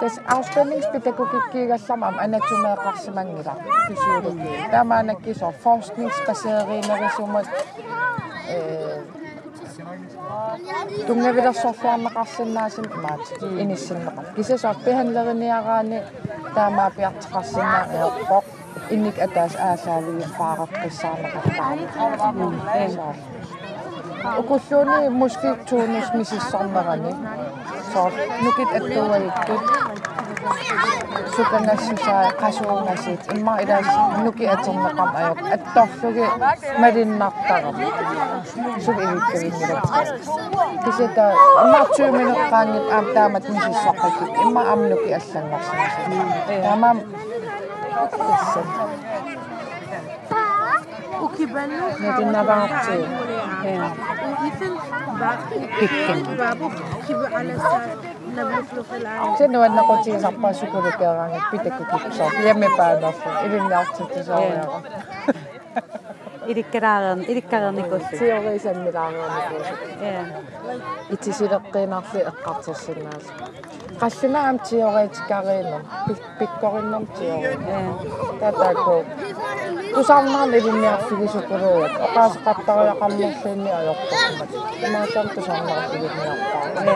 Ässik 0.00 0.24
ja 0.24 1.18
sunaanno. 1.18 1.22
Pikkinä 1.22 1.30
raatsim 1.30 1.30
atiri. 1.30 1.30
Eqqimintilaat 1.30 1.30
aattaamatuus. 1.30 1.30
Амам 1.30 1.30
аруторнарм 1.30 1.30
тусарсаанани. 1.30 1.30
Ита. 1.30 1.40
Tas 1.40 1.54
afstemningspædagogikkiigallarmam 1.98 2.16
anatomeeqarsimangila 2.18 3.54
fysiologi. 3.88 4.48
Tamaanakkisor 4.70 5.52
forskningsbaseerineriisumat 5.62 7.46
øh 8.54 9.20
tungavilersorluarneqarsinnaasim 11.06 12.84
imaat 12.84 13.24
inissinneqar. 13.58 14.24
sort. 27.95 28.13
Look 28.43 28.59
it 28.59 28.69
at 28.75 28.83
the 28.83 29.01
way 29.07 29.23
it 29.23 29.37
could. 29.47 29.63
Suka 31.35 31.57
nashi 31.63 31.95
sa 32.03 32.15
kasho 32.35 32.67
nashi. 32.83 33.13
Imma 33.31 33.53
idas 33.63 33.87
nuki 34.23 34.45
at 34.51 34.59
some 34.67 34.83
makam 34.83 35.15
ayok. 35.15 35.39
At 35.55 35.61
tohsugi 35.71 36.27
marin 36.79 37.11
naktarok. 37.15 37.75
Suka 38.83 39.01
ilit 39.07 39.25
kawin 39.31 39.53
nila. 39.55 39.81
Kasi 40.83 41.05
ta, 41.15 41.27
imma 41.63 41.81
tsu 41.95 42.05
minok 42.11 42.41
kangit 42.51 42.85
am 42.91 43.05
tamat 43.15 43.43
nisi 43.47 43.73
sakakit. 43.83 44.29
Imma 44.43 44.61
am 44.75 44.81
nuki 44.91 45.09
asan 45.15 45.45
nashi. 45.47 45.75
Tamam. 46.67 46.97
Asan. 47.95 48.67
Medina 51.55 52.43
Bartu. 52.43 52.95
Se 59.37 59.47
no 59.47 59.59
na 59.67 59.81
koti 59.87 60.11
sa 60.19 60.29
pa 60.41 60.49
suko 60.53 60.81
de 60.85 60.91
kara 60.99 61.25
ne 61.31 61.39
pite 61.51 61.69
ku 61.77 61.83
ku 61.91 61.97
sa. 62.17 62.25
Ye 62.45 62.53
me 62.53 62.67
pa 62.77 62.85
na 63.01 63.09
fo. 63.11 63.29
Ili 63.45 63.59
na 63.71 63.77
koti 63.85 64.03
te 64.13 64.21
sa. 64.27 64.35
Ili 66.47 66.63
kararan, 66.63 67.19
ili 67.31 67.41
karan 67.41 67.77
ko. 67.89 67.95
Se 68.19 68.25
o 68.35 68.39
reis 68.45 68.65
en 68.65 68.77
milaran 68.83 69.29
ko. 69.49 69.57
Ja. 70.05 70.23
Itisi 71.15 71.45
de 71.51 71.57
qinarfi 71.73 72.19
eqqartarsinnaas. 72.31 73.25
Am 74.01 74.59
tioreetikariinum. 74.59 75.81
Pikkorinnum 76.39 77.07
tiore. 77.07 77.57
Я. 77.67 77.79
Tatako. 78.39 79.05
Tusarnaan 79.93 80.53
ilinniarfigisukuluat. 80.53 81.91
Oqaasqattariaqammerluunni 82.05 83.71
ajortormat. 83.71 84.49
Maasam 84.91 85.29
tusarnaarfigisniarpaa. 85.35 86.65
Я. 86.85 86.95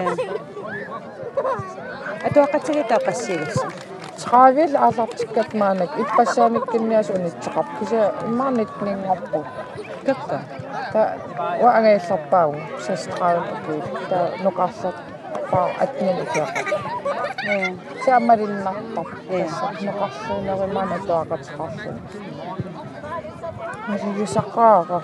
Атуаққатсигита 2.27 2.97
қассигасса. 3.07 3.67
Travel 4.23 4.71
алартиккат 4.87 5.53
маанак 5.53 5.91
иппассааниккинниас 6.01 7.09
унитсеқар. 7.09 7.65
Киса 7.79 8.13
иммаарникнингорпу. 8.27 9.45
Какка. 10.05 10.39
та 10.93 11.17
уангаилларпаагу 11.61 12.59
састрааван 12.85 13.45
укуи 13.53 13.81
та 14.09 14.17
нуқарлат 14.43 14.95
паа 15.51 15.69
атнин 15.83 16.17
укеаққа 16.23 16.61
Я. 17.43 17.75
саамалиннартар 18.05 19.07
Е. 19.29 19.31
тасса 19.43 19.67
нуқарлуунеримаана 19.87 20.97
туақатеқарлу 21.07 21.91
масигисаққаара 23.89 24.97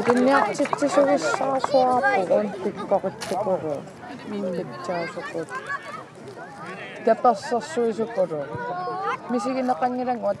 икинниартитсисугиссаасуарпугун 0.00 2.46
пиккоритсукуру 2.62 3.74
минлитсаасукут 4.30 5.48
таперсэрсуисуккулу 7.04 8.40
мисигинеқангилангуа 9.32 10.32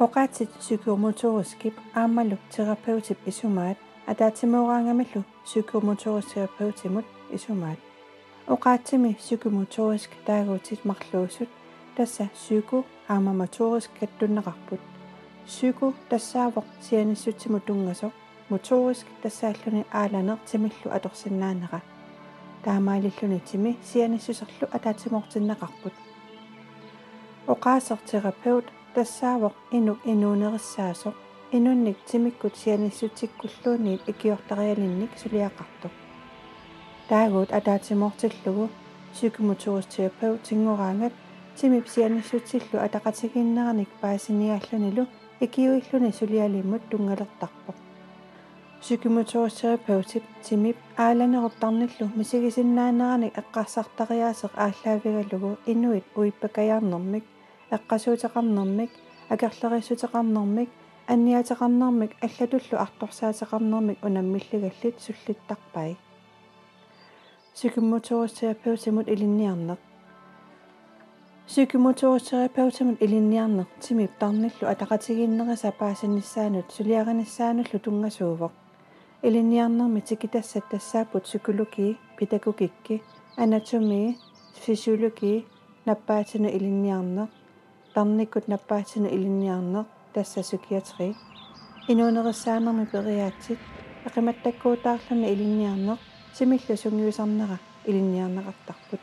Oqaatsit 0.00 0.50
psykomotoriskip 0.58 1.74
aammaluk 1.94 2.40
terapeutip 2.50 3.18
isumaat 3.26 3.78
ataatimuuraangamillu 4.06 5.24
psykomotoristerapeutimut 5.44 7.06
isumaat 7.30 7.78
oqaatsimi 8.54 9.14
psykomotorisk 9.14 10.10
taaguutit 10.26 10.84
marluusut 10.84 11.48
tassa 11.96 12.24
psyko 12.34 12.84
aamamotorisk 13.08 13.90
kattunneqarput 14.00 14.80
psyko 15.46 15.94
tassaavoq 16.08 16.66
sianissutimu 16.80 17.60
tungasoq 17.60 18.14
motorisk 18.50 19.06
tassaalluni 19.22 19.86
aalaneq 20.00 20.40
timillu 20.50 20.88
atorsinnaanera 20.96 21.80
таамаалиллуни 22.64 23.40
тими 23.48 23.72
сианissусерлу 23.88 24.66
атаатимортиннеқарпут 24.76 25.96
оqaaser 27.52 27.98
terapeut 28.10 28.66
тассаавоқ 28.95 29.55
инук 29.77 29.99
инуунериссаасоқ 30.11 31.15
инунник 31.57 31.97
тимиккут 32.09 32.53
сианиссутиккуллуунниит 32.61 34.01
икиортариалинник 34.11 35.11
сулиақартоқ 35.21 35.93
таагуут 37.09 37.49
атаатимортиллугу 37.57 38.65
psykomotoristerapeuт 39.13 40.41
тингораангат 40.47 41.13
тимип 41.57 41.85
сианиссутиллу 41.93 42.77
атақатигиннераник 42.85 43.89
паасиниааллунилу 44.01 45.03
икиуиллуни 45.45 46.11
сулиалиммут 46.19 46.83
тунгалертарпоқ 46.91 47.77
psykomotoristerapeutit 48.83 50.25
тимип 50.45 50.77
ааланеруптарниллу 51.05 52.05
мисигисиннаанераник 52.19 53.33
эққарсартариаасеқ 53.41 54.53
ааллаавигалугу 54.65 55.51
инуит 55.71 56.05
уиппакаярнэрмик 56.15 57.25
эққасуутеқарнэрмик 57.75 58.91
акерлерисутеқарнэрмик 59.33 60.69
анниатеқарнэрмик 61.07 62.11
аллатуллу 62.25 62.75
арторсаатеқарнэрмик 62.85 63.97
унаммиллигаллит 64.05 64.95
суллиттарпай 65.05 65.97
psykomotoristerapeutimut 67.55 69.07
илинниарнеқ 69.13 69.79
psykomotoristerapeutimut 71.47 72.97
илинниарнеқ 73.05 73.69
тимип 73.83 74.11
тарниллу 74.21 74.65
атақатигииннериса 74.73 75.71
паасиннссаанут 75.79 76.67
сулиариниссаануллу 76.75 77.77
тунгасуувоқ 77.85 78.53
илинниарнерми 79.27 80.01
тикитассат 80.09 80.65
тассааппут 80.71 81.23
psykologi 81.25 81.97
педагогикки 82.17 83.03
анатоми 83.37 84.17
физиологи 84.63 85.45
наппаатину 85.85 86.47
илинниарнеқ 86.57 87.29
тарниккут 87.94 88.48
наппаатину 88.48 89.08
илинниарнеқ 89.16 89.86
тасса 90.14 90.40
psykiatri 90.40 91.08
инуунерissaanermi 91.92 92.84
периаатсит 92.92 93.60
эқиматтаккуутаарлуни 94.08 95.26
илинниарнеқ 95.34 95.98
симиллу 96.36 96.74
сунгиусарнера 96.82 97.58
илинниарнеқартарпут 97.88 99.02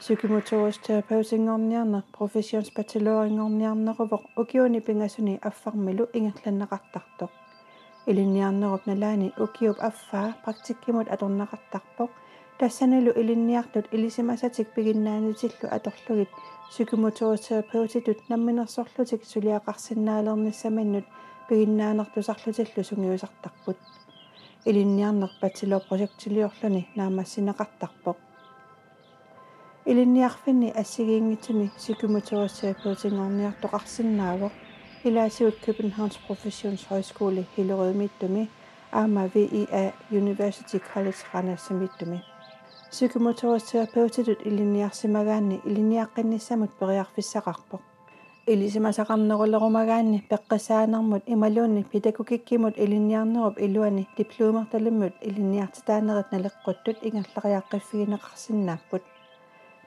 psykomotorisk 0.00 0.80
terapeutingorniarner 0.86 2.02
professionsbacheloriнгорниарнерувоқ 2.16 4.22
укиуни 4.42 4.80
пингасуни 4.86 5.34
аффармилу 5.48 6.04
ингерланнеқартартоқ 6.18 7.32
илинниарнеруп 8.10 8.82
налаани 8.90 9.28
укиуп 9.44 9.78
аффаа 9.90 10.28
практиккимут 10.44 11.06
аторнеқартарпоқ 11.14 12.10
тассаналу 12.58 13.10
илинниартут 13.20 13.86
илисимасатик 13.92 14.68
пигиннаанутиллу 14.74 15.68
аторлугит 15.70 16.28
psykomotoristerapeutit 16.70 18.20
намминерсорлутик 18.28 19.24
сулиақарсинаалерниссаманнут 19.24 21.04
пигиннаанертусарлутиллу 21.48 22.84
сунгиусартарпут 22.84 23.76
илинниарнер 24.64 25.30
бachelor 25.42 25.80
projectилиорлуни 25.88 26.88
наамассинеқартарпоқ 26.96 28.16
илинниарфинни 29.90 30.68
ассигиингитсуни 30.82 31.66
psykomotoristerapeutingорниартоқарсинаавоқ 31.78 34.52
илаасиут 35.04 35.56
Københavns 35.66 36.16
Professionshøjskole 36.26 37.42
Hillerød-Mittumi 37.56 38.44
аама 38.92 39.24
VIA 39.34 39.92
University 40.10 40.78
College 40.92 41.20
Randers-Mittumi 41.32 42.18
psykomotoristerapeutit 42.91 44.27
илинниарсимагаанни 44.49 45.61
илинниаққинниссамут 45.69 46.71
периарфиссақарпоқ 46.79 47.81
илисимасақарнерулерумагаанни 48.51 50.19
пеққисаанермут 50.29 51.23
ималуунни 51.33 51.83
педагогиккимут 51.91 52.75
илинниарнеруп 52.83 53.55
илуани 53.65 54.07
дипломерталиммут 54.17 55.13
илинниартитаанерит 55.27 56.27
налеққуттут 56.35 56.97
ингерлариаққиффигинеқарсинааппут 57.07 59.03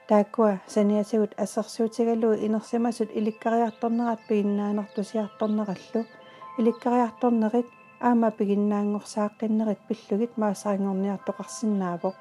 тааккуа 0.07 0.61
саниатигут 0.67 1.31
ассерсуутигалуу 1.43 2.33
инерсимасут 2.45 3.09
иликкариарторнерат 3.19 4.19
пигиннаанертусиарторнераллу 4.29 6.01
иликкариарторнерит 6.59 7.67
аама 7.99 8.29
пигиннаангорсааққиннерит 8.37 9.79
пиллугит 9.87 10.31
маасарингорниартоқарсинаавоқ 10.41 12.15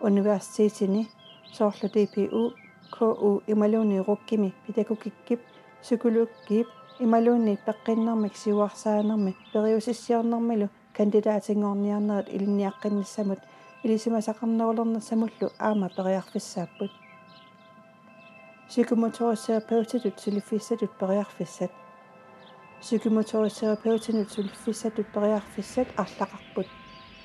университетини 0.00 1.08
соорлу 1.52 1.88
DPU 1.88 2.52
KU 2.92 3.42
ималууни 3.46 4.00
руккими 4.00 4.52
педагогиккип 4.66 5.40
psykologgiip 5.82 6.66
ималуунни 7.00 7.58
пеққиннэрмик 7.66 8.34
сиуарсаанерми 8.36 9.36
периусиссиорнэрмилу 9.52 10.68
кандидаатингорниарнерит 10.96 12.28
илинниаққинниссамут 12.34 13.40
илисимасақарнерулернерсамуллу 13.84 15.50
аама 15.58 15.88
периарфиссааппут. 15.88 16.90
Psykomotoristerapeutit 18.68 20.18
сулиффиссатут 20.18 20.90
периарфиссат. 20.98 21.70
Psykomotoristerapeutinut 22.80 24.30
сулиффиссатут 24.30 25.06
периарфиссат 25.12 25.88
арлақарпут. 25.96 26.66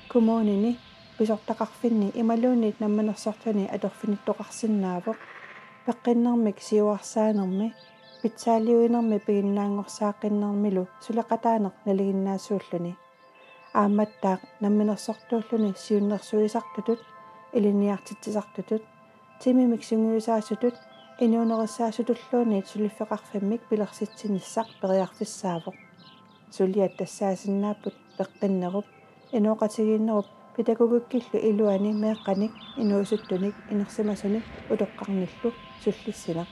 Коммунини 0.08 0.78
писортақарфинни 1.20 2.08
ималуунниит 2.22 2.80
намманерсортани 2.80 3.64
аторфиниттоқарсинаавоқ 3.76 5.18
пеққиннэрмик 5.86 6.58
сиуарсаанерми 6.68 7.68
питсаалиуинерми 8.22 9.18
пигиннаангорсааққиннэрмилу 9.26 10.84
сулеқатаанеқ 11.04 11.74
налигиннаасууллуни 11.86 12.92
ааматтаақ 13.82 14.40
намминерсортууллуни 14.64 15.70
сиуннерсуисартутут 15.84 17.00
илиниартитсисартутут 17.56 18.82
тимимик 19.42 19.82
сунгиусаасутут 19.88 20.76
инуунериссаасутуллуунниит 21.24 22.66
сулиффеқарфиммик 22.72 23.62
пилерситсиниссақ 23.68 24.68
периарфиссаавоқ 24.80 25.76
сулиат 26.56 26.92
тассаасиннааппут 26.98 27.96
пеққиннеруп 28.18 28.86
инуоқатигииннеруп 29.36 30.28
педагогиккиллу 30.55 31.39
илуани 31.49 31.91
меэққаник 32.03 32.53
инуусуттуник 32.81 33.55
инерсимасуник 33.73 34.43
улеққарниллу 34.71 35.49
суллиссина 35.83 36.45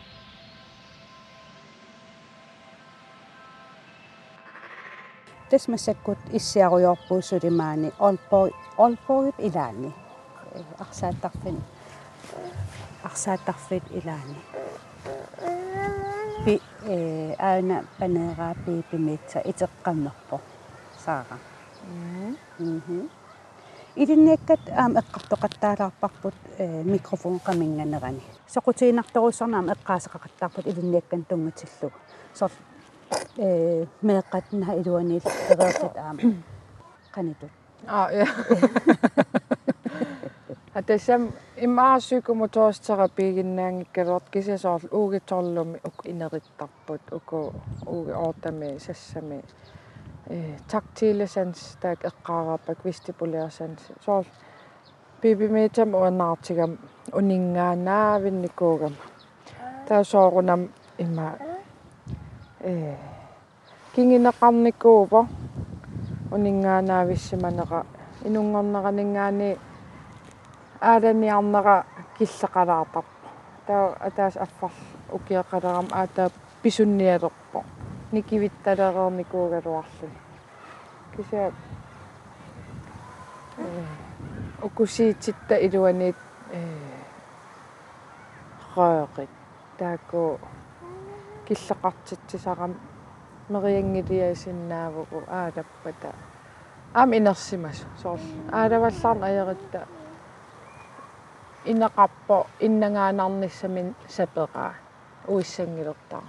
тасмассаккут 5.50 6.20
иссиаруйорпууссулимаани 6.38 7.90
олпоо 8.08 8.50
олпоогип 8.86 9.36
илаани 9.48 9.92
арсааттарфин 10.84 11.58
арсааттарфит 13.04 13.84
илаани 13.98 14.38
пи 16.44 16.54
э 16.86 17.36
аана 17.40 17.78
панераа 18.00 18.54
пипимитса 18.66 19.40
итеққаннерпо 19.52 20.38
саара 21.04 21.38
мм 22.60 23.10
илинниаккат 23.98 24.60
аама 24.76 25.00
эққартоқаттаалаарпарпут 25.00 26.34
э 26.58 26.84
микрофон 26.84 27.40
қаминганерани 27.40 28.22
соқутиинарторуссарнаама 28.48 29.74
эққаасеқақаттаарпут 29.74 30.68
илинниаккан 30.68 31.26
тунгатиллуг 31.30 31.94
сор 32.34 32.52
э 33.38 33.86
меэққатна 34.02 34.82
илуанил 34.82 35.22
перерсат 35.48 35.98
аама 35.98 36.20
қанитут 37.14 37.50
а 37.88 38.10
я 38.12 38.28
атасам 40.74 41.32
имаасюкумотоорстерапигиннаангиккалуарт 41.58 44.30
кисасоор 44.30 44.82
уугиторлуми 44.92 45.80
ук 45.84 46.06
инериттарпут 46.06 47.02
уку 47.12 47.54
ууги 47.86 48.12
оортами 48.12 48.78
сассами 48.80 49.44
э 50.29 50.57
тактилесанс 50.71 51.77
таак 51.81 52.05
эққарапак 52.05 52.79
вестибулеерсанс 52.85 53.81
соол 54.05 54.25
пипимеетам 55.21 55.95
уаннаартигам 55.95 56.79
унингаанаа-винникуугама 57.13 58.97
таасоорунам 59.89 60.69
има. 60.99 61.39
Э 62.61 62.95
кингинеқарникуупо 63.95 65.21
унингаанаа-виссиманеqa 66.35 67.79
инунгорнераningaani 68.27 69.51
ааданиарнера 70.81 71.77
киллеқалаартарпо 72.17 73.03
таа 73.67 73.97
атаас 74.07 74.37
аффар 74.37 74.71
укиақалерам 75.17 75.89
аатаа 75.91 76.31
писунниалерпо 76.63 77.65
никивитталеерникуугалуарлуни 78.13 80.19
кися 81.17 81.53
окусиититта 84.63 85.57
илуаниит 85.67 86.17
э 86.53 86.63
раақит 88.77 89.31
тааку 89.79 90.39
киллеқартитсисарам 91.47 92.75
мериангилиасиннаавуку 93.49 95.23
аалаппата. 95.27 96.13
Аам 96.95 97.17
инерсимас 97.17 97.85
соор 98.03 98.21
аалаваллаарна 98.53 99.27
аяритта 99.27 99.87
иннеқарпо 101.65 102.47
иннангаанарниссамин 102.61 103.95
сапеқаа 104.09 104.75
уиссангилертаа 105.27 106.23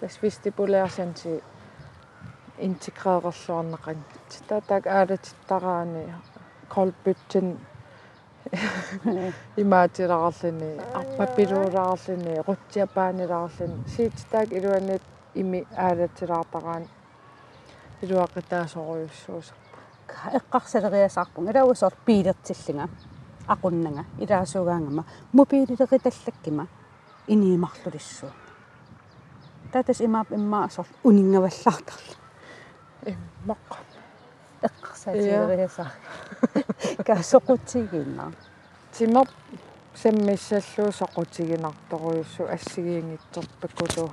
тас 0.00 0.18
вестибулеерсанси 0.22 1.42
интегреерерлуарнеқан 2.58 3.98
татаак 4.48 4.86
аалатиттараани 4.86 6.04
колбютсин 6.68 7.58
имаатиларарлини 9.56 10.70
арпапилууларарлини 11.00 12.34
рутсиапааниларарлини 12.48 13.88
сииттаак 13.94 14.52
илуанит 14.52 15.02
ими 15.34 15.66
аалатилаартараан 15.76 16.84
илуаққитаасоруйуссууса 18.02 19.54
эққарсалериасаарпун 20.38 21.50
илауусоор 21.50 21.94
пилертиллинга 22.06 22.88
aqunnanga 23.48 24.04
ilaasugaangama 24.18 25.04
mobiilileritallakkima 25.32 26.64
iniimарлулissuu 27.28 28.41
татас 29.72 30.00
имаап 30.00 30.32
иммаа 30.32 30.64
асор 30.64 30.86
унингаваллаартарла 31.04 32.14
иммаққа 33.06 33.78
эққарсаатигериасаа 34.68 35.90
каасоқутсигиннаа 37.06 38.32
тимер 38.92 39.28
саммиссаллуу 39.94 40.92
соқутигинарторуйуссу 40.92 42.42
ассигиингитсерпаккулу 42.48 44.10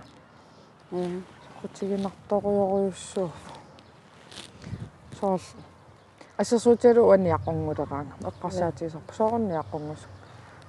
э 0.92 1.22
соқутигинарторуйоруйуссуу 1.62 3.32
соол. 5.20 5.42
Ассерсууталу 6.38 7.08
уаниақонгулераanga 7.10 8.16
эққарсаатигисарпа 8.30 9.14
соорниақонгус 9.14 10.02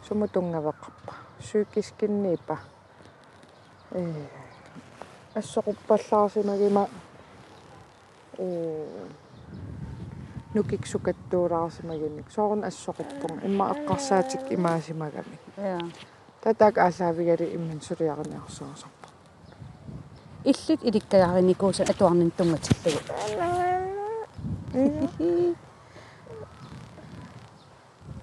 сумутунгавеққарпа 0.06 1.12
сюкискинниипа 1.40 2.58
э 3.92 4.26
ассоқуппаллаарсимагима 5.34 6.88
э 8.38 9.08
нукиксукаттуулаарсимагинник 10.54 12.30
соорн 12.30 12.64
ассоқуппун. 12.64 13.40
Имма 13.44 13.70
эққарсаатик 13.72 14.50
имаасимагами 14.50 15.38
я 15.56 15.78
татак 16.42 16.78
аасаавигали 16.78 17.54
имман 17.56 17.80
сулиарниарсуусарпа 17.80 19.08
иллит 20.44 20.80
иликкагариникууса 20.82 21.82
атуарнин 21.84 22.30
тунгатиллугу 22.30 22.98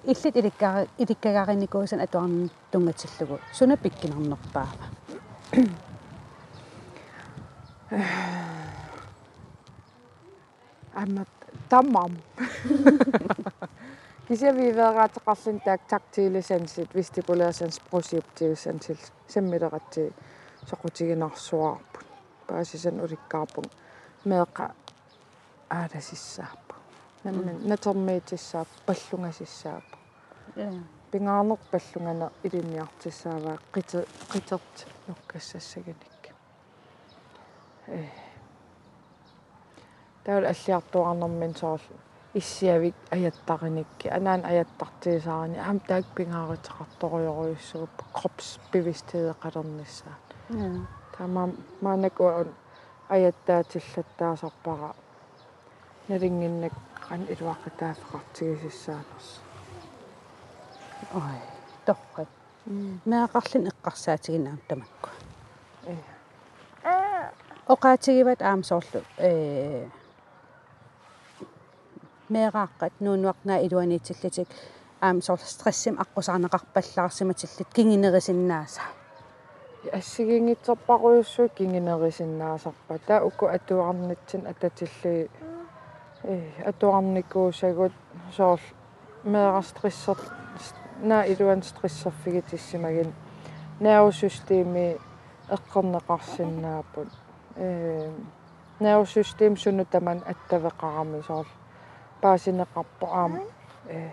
иллит 0.04 0.38
иликкари 0.38 0.90
иликкагариникуусан 0.98 2.02
атуарнин 2.02 2.50
тунгатиллугу 2.72 3.40
суна 3.54 3.78
пиккинарнерпаава 3.78 4.86
аммат 10.94 11.28
таммам 11.70 12.18
кисявивераатеқарлун 14.28 15.60
таак 15.66 15.82
тактилисансит 15.88 16.94
вестибулеерсанс 16.94 17.80
просиуптигсансил 17.90 18.98
саммилератти 19.28 20.14
соқутигинарсуарпут 20.70 22.06
паасисан 22.48 23.00
уликкаарпун 23.00 23.66
меэқа 24.26 24.66
ааласиссааппу 25.70 26.76
намман 27.24 27.58
натермиитиссаап 27.70 28.68
паллунгасиссаап 28.86 29.88
я 30.56 30.74
пингаарнер 31.12 31.60
паллунгана 31.72 32.32
илинниартиссааваа 32.44 33.58
қите 33.74 34.06
қитерт 34.32 34.76
нуккассассагиник 35.08 36.12
э 36.12 36.17
таул 40.24 40.46
аллиартуарнэрмин 40.46 41.56
соорл 41.56 41.82
иссиавик 42.34 42.96
аяттариникки 43.12 44.08
анаан 44.08 44.46
аяттартигисаарани 44.46 45.58
аам 45.58 45.80
таак 45.80 46.06
пингааритеқарторуйоруйуссугуп 46.16 47.96
кропс 48.14 48.60
бивистеде 48.72 49.34
қалерниссаа 49.42 50.16
тама 51.18 51.50
маанакуа 51.82 52.46
аяттаатиллаттаасарпара 53.10 54.92
налингиннак 56.10 56.74
қан 57.08 57.22
илуаққитаафеқартигисиссаанерс 57.34 59.30
ой 61.14 61.40
торрат 61.86 62.32
меақарлин 63.06 63.64
эққарсаатигинаам 63.72 64.60
тамакку 64.68 65.10
э 65.86 66.17
оқаатигиват 67.68 68.42
аамсоорлу 68.42 69.02
э 69.18 69.88
меэрааққат 72.30 72.94
нуунуарнаа 73.00 73.60
илуаниитиллатик 73.66 74.48
аамсоор 75.02 75.40
стрессим 75.40 75.96
аққусаарнеқарпаллаарсиматиллит 76.04 77.70
кингинерисиннааса 77.76 78.82
ассигингитсерпаруйуссуу 79.92 81.50
кингинерисиннаасарпа 81.58 83.00
таа 83.08 83.24
уку 83.24 83.46
атуарнитсин 83.48 84.48
ататилли 84.48 85.30
э 86.24 86.40
атуарникуусагут 86.66 87.94
соорл 88.36 88.66
меэрастриссер 89.24 90.18
наа 91.02 91.24
илуан 91.32 91.64
стрессерфигитиссимагин 91.64 93.14
nervesystemi 93.80 94.98
эққернеқарсинаапут 95.56 97.10
э 97.57 98.11
nervesystem 98.81 99.57
сунутаман 99.57 100.23
аттавеқарами 100.27 101.23
соорл 101.27 101.49
паасинеқарпо 102.21 103.07
аама 103.07 103.41
э 103.89 104.11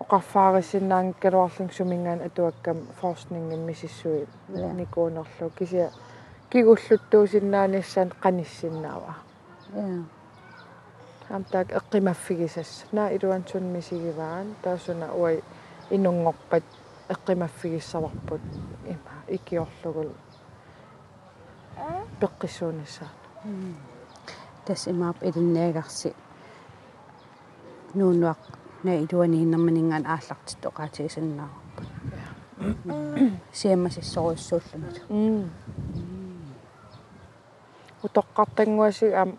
оқарфаарисиннаангкалуарлун 0.00 1.70
сумингаан 1.70 2.20
атуаккам 2.20 2.78
forskningen 3.00 3.60
мисиссуи 3.66 4.26
никуунерлу 4.48 5.50
кися 5.58 5.90
кигуллуттуусиннааниссаан 6.50 8.12
қаниссиннаава 8.22 9.14
я 9.74 10.04
амтаак 11.36 11.68
эққимаффигисасса 11.72 12.86
наа 12.92 13.08
илуансун 13.16 13.64
мисигиваан 13.72 14.54
таасуна 14.62 15.08
уай 15.14 15.42
инунгорпат 15.90 16.64
эққимаффигиссаварпут 17.08 18.40
има 18.86 19.14
икиорлугул 19.28 20.12
пеққиссуунissaа 22.19 23.09
тас 24.65 24.87
имаап 24.87 25.17
илиннаагарси 25.27 26.09
нуунуақ 27.97 28.41
на 28.83 28.91
илуанииннэрманингаан 29.03 30.05
ааллартит 30.05 30.59
тоқаатигисаннаарпут 30.63 31.87
сиаммасиссоруйссууллунат 33.59 34.95
м 35.09 35.49
утоққартангуаси 38.05 39.07
ам 39.21 39.31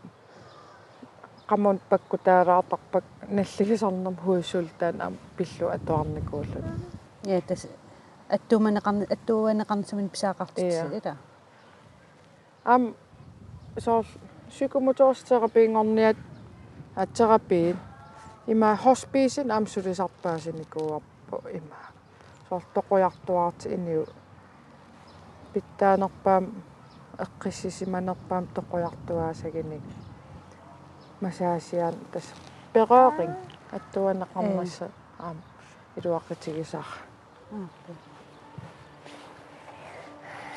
qammun 1.48 1.80
pakkutaalaartarpak 1.90 3.04
наллигисарнам 3.36 4.16
хуиссуултаан 4.24 4.96
ам 5.06 5.14
пиллу 5.36 5.66
атуарникууллут 5.76 6.64
я 7.24 7.40
тас 7.40 7.66
аттууманеқарни 8.36 9.06
аттууанеқарнсамин 9.14 10.08
писаақартитсила 10.14 11.16
ам 12.64 12.94
соор 13.78 14.04
psykomotoristerapingorniat 14.48 16.16
aterapiin 16.96 17.78
има 18.46 18.74
hospicein 18.74 19.50
amsulisarpaasinikуарпу 19.50 21.48
има. 21.48 21.76
Сортоқуяртуарти 22.48 23.68
иниу 23.74 24.06
питтаанерпаам 25.52 26.44
эққиссисиманерпаам 27.24 28.46
тоқуяртуаасагиник 28.54 29.82
масаасиаан 31.20 31.94
тас 32.12 32.26
пероорин 32.72 33.36
аттуанеқарнасса 33.72 34.86
аам 35.18 35.36
илуаққитигисаа 35.96 36.84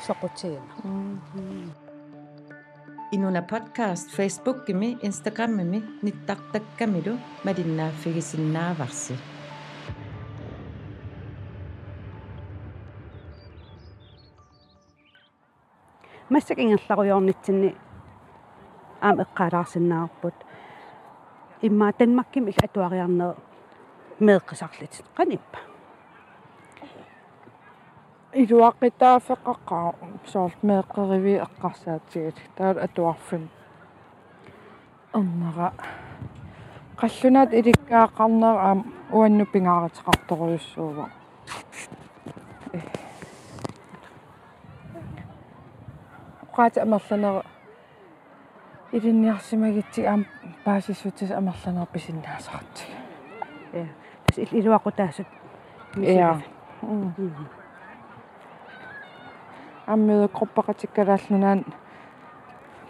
соқутигина 0.06 0.72
Inuna 3.14 3.42
podcast 3.42 4.10
Facebook-gimi 4.10 4.98
Instagram-gimi 5.06 5.78
nittaqtakkamilu 6.02 7.12
malinnaaffigisinnaavarssi 7.44 9.14
массак 16.30 16.58
ингерларуйорнитсинни 16.58 17.70
аам 19.00 19.16
эққалаарсиннаарпут 19.24 20.34
имма 21.62 21.92
танмакким 21.92 22.48
ил 22.50 22.58
атуариарнер 22.66 23.36
меэққисарлит 24.18 24.94
қаниппа 25.16 25.73
илуаққитаафеққаққаа 28.42 29.94
соорт 30.26 30.58
меэққериви 30.62 31.34
эққарсаатигит 31.46 32.36
таал 32.56 32.78
атуарфин. 32.78 33.48
Эрнера 35.14 35.72
қаллунаат 36.98 37.50
иликкааққарнер 37.58 38.56
аам 38.66 38.80
уанну 39.12 39.44
пингааратеқарторуйуссуува 39.52 41.06
qaat 46.56 46.74
амерланера 46.84 47.42
илинниарсимагитси 48.92 50.02
аам 50.04 50.26
паасиссутис 50.64 51.30
амерланер 51.30 51.86
писиннаасартиг. 51.86 52.88
Я 53.72 53.86
тас 54.26 54.38
ил 54.38 54.48
илуақутаасут 54.58 55.26
я 55.96 56.40
аммеэ 56.82 57.63
группақатиккалааллунаан 59.87 61.65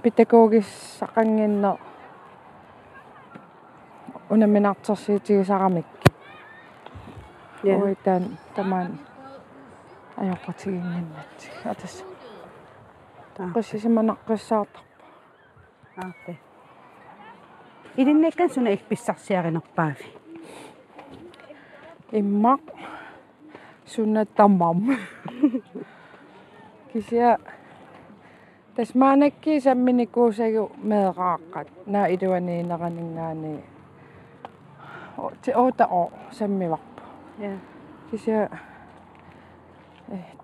педагогис 0.03 0.67
сақангиннер 0.99 1.77
унаминартерсиитигисарамикки 4.29 6.07
я 7.63 7.75
оитан 7.83 8.37
тамаан 8.55 8.99
ajorpatiginnannat 10.17 11.37
атас 11.65 12.03
qissisimanaqqiссаартарпа 13.53 14.79
аате 16.03 16.33
илиннеккан 17.97 18.49
суна 18.49 18.69
илписсарсиаринерпаави 18.75 20.07
иммақ 22.11 22.61
суннаттаммам 23.85 24.79
кися 26.94 27.38
тасмаанакки 28.76 29.60
самминикуусагу 29.60 30.70
меэрааққат 30.78 31.68
наа 31.86 32.06
илуаниинеранингаани 32.14 33.58
ти 35.42 35.50
ота 35.50 35.84
о 35.90 36.10
саммиварпу 36.30 37.02
я 37.38 37.58
кися 38.10 38.48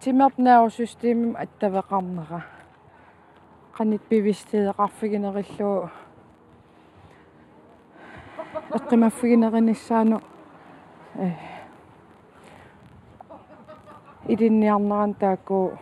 тимернаа 0.01 0.71
системим 0.71 1.37
аттавеқарнера. 1.37 2.43
Qanit 3.77 4.03
pivistieqarfiginerilluu 4.11 5.89
эққимаффигинеринissaanu 8.77 10.21
э. 11.15 11.31
Идинниарнеран 14.29 15.15
таакку 15.15 15.79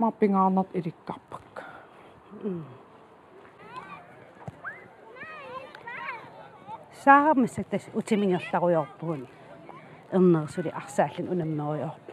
маппингаарнерт 0.00 0.70
иликкарпак 0.78 1.54
саарамассак 7.02 7.66
тас 7.70 7.84
утимингерларуйорпугуни 7.98 9.28
эрнерсули 10.12 10.70
арсааллин 10.80 11.26
унаммеруйорпу 11.32 12.12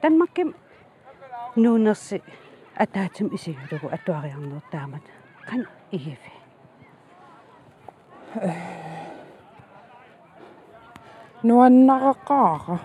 танмакким 0.00 0.48
нуунерси 1.62 2.22
атаатим 2.82 3.28
исигулугу 3.36 3.88
атуариарнер 3.96 4.62
таамат 4.72 5.04
кан 5.48 5.66
игифи 5.90 6.32
нуаннараққаара 11.48 12.78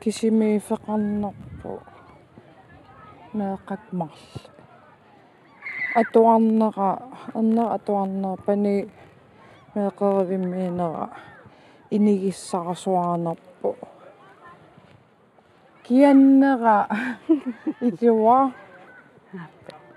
кисимиифеқарнерпу 0.00 1.70
меэқат 3.32 3.80
марл 3.92 4.24
атуарнера 5.94 6.90
эрнер 7.34 7.68
атуарнер 7.76 8.36
пани 8.46 8.88
меэқеривиммиинера 9.74 11.10
инигиссарасуарнерпу 11.90 13.76
кианнера 15.84 16.88
итиуа 17.80 18.52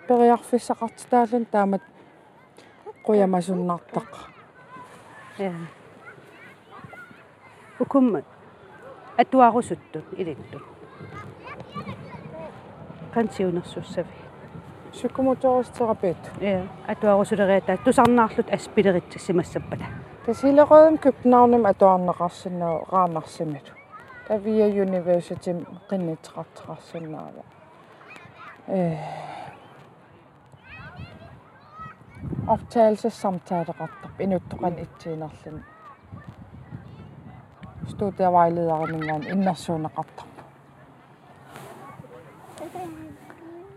периарфиссақартитаалун 0.07 1.45
таамат 1.45 1.81
қуямасуннартақ. 3.05 4.11
Я 5.37 5.53
укум 7.79 8.23
атуарусуттут 9.17 10.05
илитту 10.17 10.72
qansiunarsussavik 13.13 14.23
psykomotorisk 14.91 15.73
Ja, 16.41 16.61
at 16.87 17.01
du 17.01 17.07
har 17.07 17.13
også 17.13 17.35
det 17.35 17.47
ret, 17.47 17.63
at 17.69 17.79
du 17.85 17.91
samler 17.91 18.27
slut 18.27 18.49
af 18.49 18.61
spillerit 18.61 19.03
til 19.03 19.35
massebbala. 19.35 19.85
Det 20.25 20.41
hele 20.41 20.63
røden 20.63 20.97
købt 20.97 21.25
navnet 21.25 21.65
af 21.65 21.75
Dornerassen 21.75 22.61
via 24.45 24.81
University 24.81 25.49
Rinnetratrassen. 25.91 27.15
Optagelse 32.47 33.09
samtale 33.09 33.73
ret 33.81 33.89
op. 34.03 34.19
Indutturen 34.19 34.79
et 34.79 34.89
til 34.99 35.23
Studievejlederen 37.87 39.23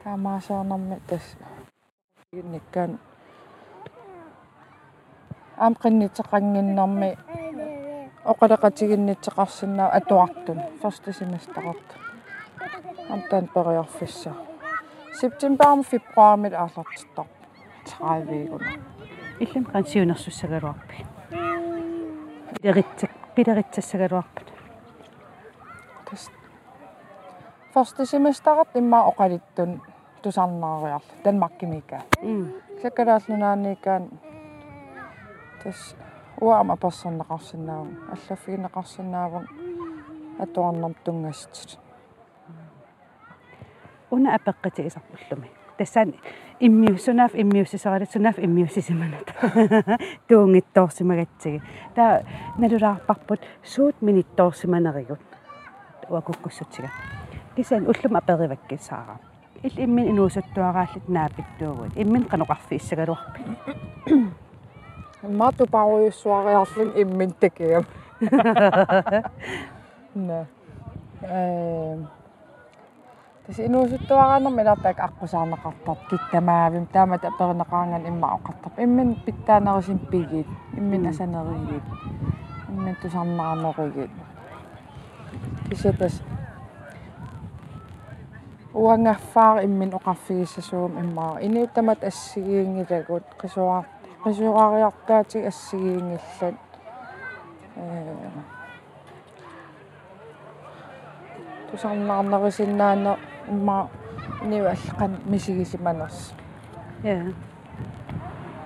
Tämä 0.06 0.40
saanamme 0.40 1.00
tässä. 1.06 1.38
Nikkan. 2.42 3.00
Amqinnitsiqanginnermi 5.58 7.18
oqalaqatiginnitsiqarsinnaa 8.24 9.90
Tai 9.90 10.62
first 10.82 11.04
semesterart. 11.10 11.96
Amtan 13.10 13.48
periorfissa. 13.54 14.30
September 15.20 15.66
februarmit 15.90 16.54
aallartittar. 16.54 17.26
30 17.98 18.30
viikuna. 18.30 18.70
Illam 19.40 19.64
qansiunersussagaluarpi. 19.72 21.06
Pideritsak 22.62 23.10
Fasti 23.34 23.82
Tas. 26.10 26.30
First 27.74 27.96
semesterart 28.04 28.76
imma 28.76 29.04
oqalittun 29.04 29.82
тусарнаариарла 30.22 31.14
данмаркимика 31.24 31.98
м 32.22 32.52
сакалааллунааникаан 32.82 34.04
тас 35.62 35.96
уаама 36.40 36.76
персоннеқарсинаавун 36.76 37.96
аллаффигинеқарсинаавун 38.12 39.44
атуарнерм 40.38 40.94
тунгастит 41.04 41.78
уна 44.10 44.34
апеққити 44.36 44.86
исарпуллуми 44.86 45.50
тассан 45.78 46.14
иммиуссунаaf 46.60 47.32
иммиуссисералит 47.34 48.10
сунаaf 48.10 48.38
иммиуссисиманат 48.38 49.28
туунгитторсимагатсиги 50.28 51.62
таа 51.94 52.22
налулаарпарпут 52.58 53.40
суут 53.62 53.96
минитторсиманеригут 54.02 55.20
уакуккуссутсига 56.08 56.90
кисан 57.56 57.86
уллума 57.86 58.18
апериваккисаара 58.18 59.18
ил 59.66 59.84
иммин 59.84 60.10
инуусуттуарааллит 60.10 61.08
наапиттуугут 61.08 61.92
иммин 61.96 62.24
каноқарфи 62.24 62.76
иссагалуарпи 62.76 63.42
мату 65.22 65.66
пауйуссуариарлун 65.66 66.92
иммин 67.02 67.32
такиам 67.40 67.84
нэ. 70.14 70.46
Э 71.22 71.98
Тэс 73.46 73.58
инуусуттуараанерми 73.62 74.62
лартак 74.66 74.98
аққусаарнеқартар 74.98 75.96
киттамаавим 76.10 76.86
таамат 76.86 77.24
апернеқаанган 77.24 78.06
имма 78.08 78.28
оқартар 78.36 78.72
иммин 78.84 79.14
питтаанерисин 79.24 79.98
пигит 80.10 80.46
иммин 80.76 81.06
асанеригит 81.06 81.84
иммин 82.68 82.96
тусарнаарнеригит 83.02 84.10
исетас 85.70 86.22
уангаффаар 88.76 89.64
иммин 89.64 89.90
оқарфигиссасуум 89.98 90.98
иммаа 91.00 91.40
иниуттамат 91.40 92.04
ассигиингилагут 92.04 93.24
қисуаа 93.40 93.84
қисуаариартаатиг 94.24 95.46
ассигиингиллат 95.46 96.54
э 97.76 98.30
тусарнаарнерисиннаана 101.70 103.16
имма 103.48 103.88
ниуаллқан 104.42 105.12
мисигисиманерс 105.24 106.34
я 107.02 107.32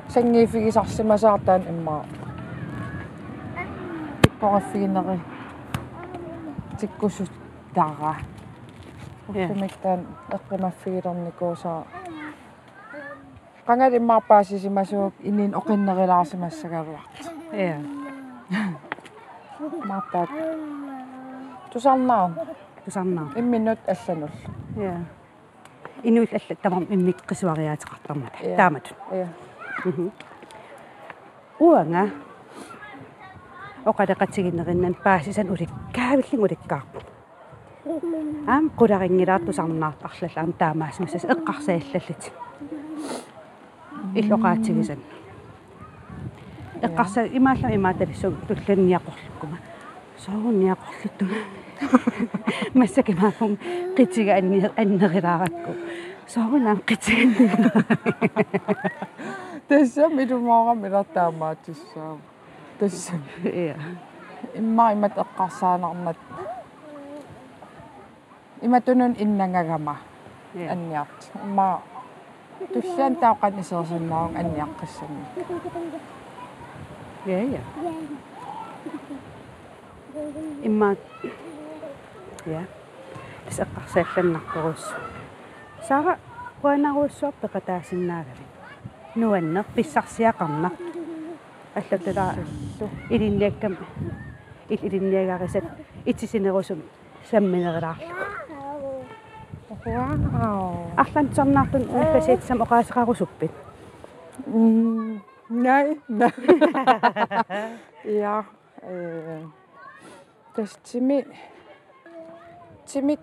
сангиифигисарсимасаартаан 0.08 1.62
имма 1.68 2.04
пиппораффигинери 4.22 5.20
тиккусут 6.80 7.30
тара 7.74 8.16
Kumiktan 9.32 10.06
eqqimaffigilernikууsaa 10.34 11.82
qangat 13.66 13.92
immaarpaasisimassuuk 13.94 15.14
inin 15.22 15.54
oqinnerilaarsamassagaruart 15.54 17.30
я 17.52 17.76
maarpaat 19.88 20.30
tusarnaan 21.70 22.34
тусарнаа 22.84 23.26
imminut 23.36 23.78
алланул. 23.92 24.34
Я 24.76 24.94
инуил 26.02 26.28
алла. 26.32 26.56
Тамам 26.62 26.86
иммик 26.90 27.18
қисуариаатеқартармата 27.28 28.38
Ja. 28.42 28.56
таамат 28.56 28.94
я 29.12 29.28
уанга 31.60 32.10
оқалеқатигинериннан 33.84 34.94
паасисан 35.04 35.46
аам 38.46 38.70
қуларингилаартусарнаартарлал 38.76 40.36
аам 40.36 40.52
таамаасмассас 40.52 41.24
эққарсааллаллит 41.24 42.22
иллоқаатигисан 44.14 45.00
эққарса 46.82 47.26
имаалла 47.38 47.74
имааталиссуг 47.74 48.34
тулланниақорлуккума 48.48 49.58
соорунниақорлуттума 50.18 51.38
массакимаапун 52.74 53.58
қитига 53.96 54.36
анни 54.38 54.70
аннерилааратку 54.76 55.70
соорунаам 56.34 56.78
қитиганни 56.88 57.50
tässä 59.68 60.08
midumaaga 60.08 60.74
milataamaatissаа 60.74 62.16
tässä 62.78 63.12
я 63.44 63.74
imma 64.54 64.90
imat 64.90 65.18
eqqarsaanarmat 65.18 66.16
imatunun 68.62 69.14
innangagama 69.18 69.96
я 70.54 70.72
anniart 70.72 71.30
imma 71.44 71.82
tullaan 72.72 73.16
taaqan 73.16 73.58
isersunnaarun 73.60 74.36
anniaqqassami 74.36 75.24
Ja, 77.26 77.36
ja. 77.36 77.60
Имма 80.64 80.96
ja. 82.46 82.62
Тас 83.44 83.60
эққарсаалланнарторус. 83.60 84.94
Сара 85.88 86.16
уанаруссуар 86.62 87.34
пеқатаасиннаагали. 87.42 88.44
Нуаннер 89.14 89.64
писсарсиақарнар. 89.74 90.72
аллаталаа 91.74 92.34
илинниаккам 93.10 93.76
ил 94.68 94.78
илинниагарисат 94.82 95.64
итсисинерусум 96.06 96.82
самминерилаарлу. 97.30 98.39
Wow. 99.86 100.92
Арлантсарнаартун 100.96 101.88
улпасиитсам 101.88 102.62
оқаасеқарусуппит. 102.62 103.52
Mm, 104.46 105.20
nej, 105.48 106.00
nej. 106.08 106.32
ja, 108.04 108.44
øh, 108.82 109.44
das 110.56 110.76
timi 110.84 111.24
timi 112.86 113.18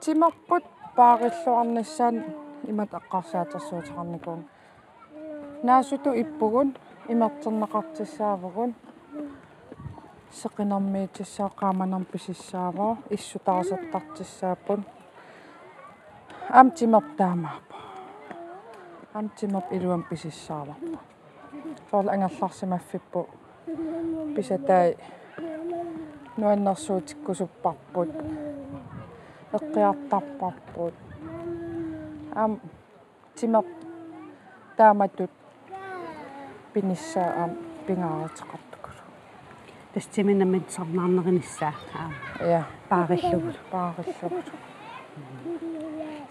timapput 0.00 0.64
paarilluarnassaan 0.96 2.24
imat 2.68 2.94
aqqarsaatersuuteqarnikuun 2.94 4.44
naasutu 5.62 6.12
ippugun 6.12 6.74
imerterneqartissaavugun 7.08 8.74
seqinarmiitissaa 10.30 11.50
qaamanerpisissaavaa 11.60 12.96
issutarasertartissaapun 13.10 14.86
am 16.52 16.70
timertaamaappa 16.72 17.76
am 19.14 19.30
timap 19.30 19.72
iluam 19.72 20.02
pisissaavappa 20.02 20.98
soorla 21.90 22.12
angallarsimaffikpu 22.12 23.28
pisatai 24.34 24.96
nuannersuutikkusupparput 26.36 28.10
eqqiartarparput 29.56 30.94
am 32.34 32.60
timap 33.40 33.66
taamatut 34.76 35.30
pinissaa 36.72 37.30
am 37.44 37.50
pingaareteqartukulu 37.86 38.76
Тастиминаммит 39.94 40.70
сарнаарнеринissаа 40.70 41.72
аа 41.94 42.10
ja 42.50 42.62
паариллугу. 42.88 43.52
paarillugut 43.70 44.52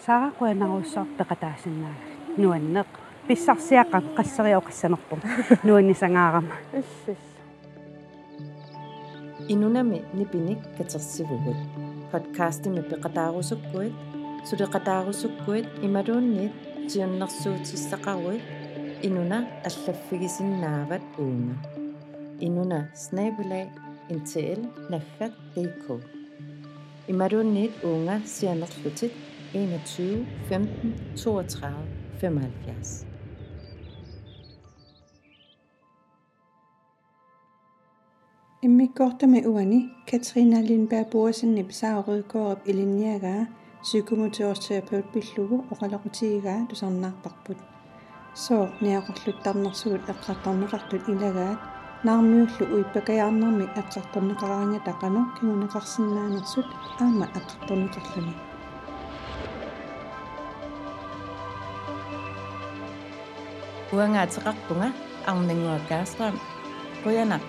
Сара 0.05 0.31
куанаруссаар 0.37 1.07
пеқатаасиннаага. 1.17 2.01
Нуаннеқ 2.37 2.89
писсарсиаққа 3.27 3.99
qassariau 4.17 4.61
qassanerpum. 4.67 5.19
Нуаннисангаарама. 5.63 6.55
иллис 6.73 7.35
Inunami 9.47 10.01
nipinik 10.13 10.61
katersivugut. 10.77 11.59
Podcastimi 12.11 12.81
peqataarusukkuit, 12.89 13.93
suleqataarusukkuit 14.47 15.67
imaluunniit 15.85 16.53
tiunnersuutissaqaruit 16.89 18.43
inuna 19.07 19.37
allaffigisinaavat 19.67 21.03
uunga. 21.19 21.55
Inuna 22.39 22.79
snabelag 22.93 23.69
I 27.07 27.11
Maronit 27.11 27.83
Unga 27.83 28.21
ser 28.25 28.55
Naslutit 28.55 29.11
21 29.53 30.25
15 30.49 30.93
32 31.17 31.69
75. 32.19 33.05
Emmi 38.63 38.87
korta 38.95 39.27
med 39.27 39.45
uani, 39.45 39.89
Katrina 40.07 40.61
Lindberg 40.61 41.05
Borsen 41.11 41.49
Nipsar 41.49 42.01
Rødgaard 42.07 42.57
i 42.65 42.71
linjaga, 42.71 43.45
psykomotorsterapeut 43.83 45.05
Billugu 45.13 45.63
og 45.71 45.81
Ralarotiga, 45.81 46.65
du 46.69 46.75
som 46.75 46.91
nakbakbud. 46.91 47.55
Så 48.35 48.67
nærkortlut 48.81 49.45
damnarsulut 49.45 50.09
akkartarnerartut 50.09 51.01
ilagaat, 51.09 51.74
Nampi 52.05 52.45
usia 52.45 52.69
uip 52.69 52.93
pegayun 52.93 53.41
nampi 53.41 53.65
ekstrem 53.73 54.29
ngerangga 54.29 54.77
takano, 54.85 55.25
kemu 55.33 55.65
ngerasinnya 55.65 56.37
nasut 56.37 56.67
almi 57.01 57.25
ekstrem 57.33 57.89
ngerasin. 57.89 58.29
Uang 63.89 64.13
atas 64.21 64.37
rakbunga 64.45 64.93
angdingu 65.25 65.65
atas 65.65 66.13
ram, 66.21 66.37
kuya 67.01 67.25
nak. 67.25 67.41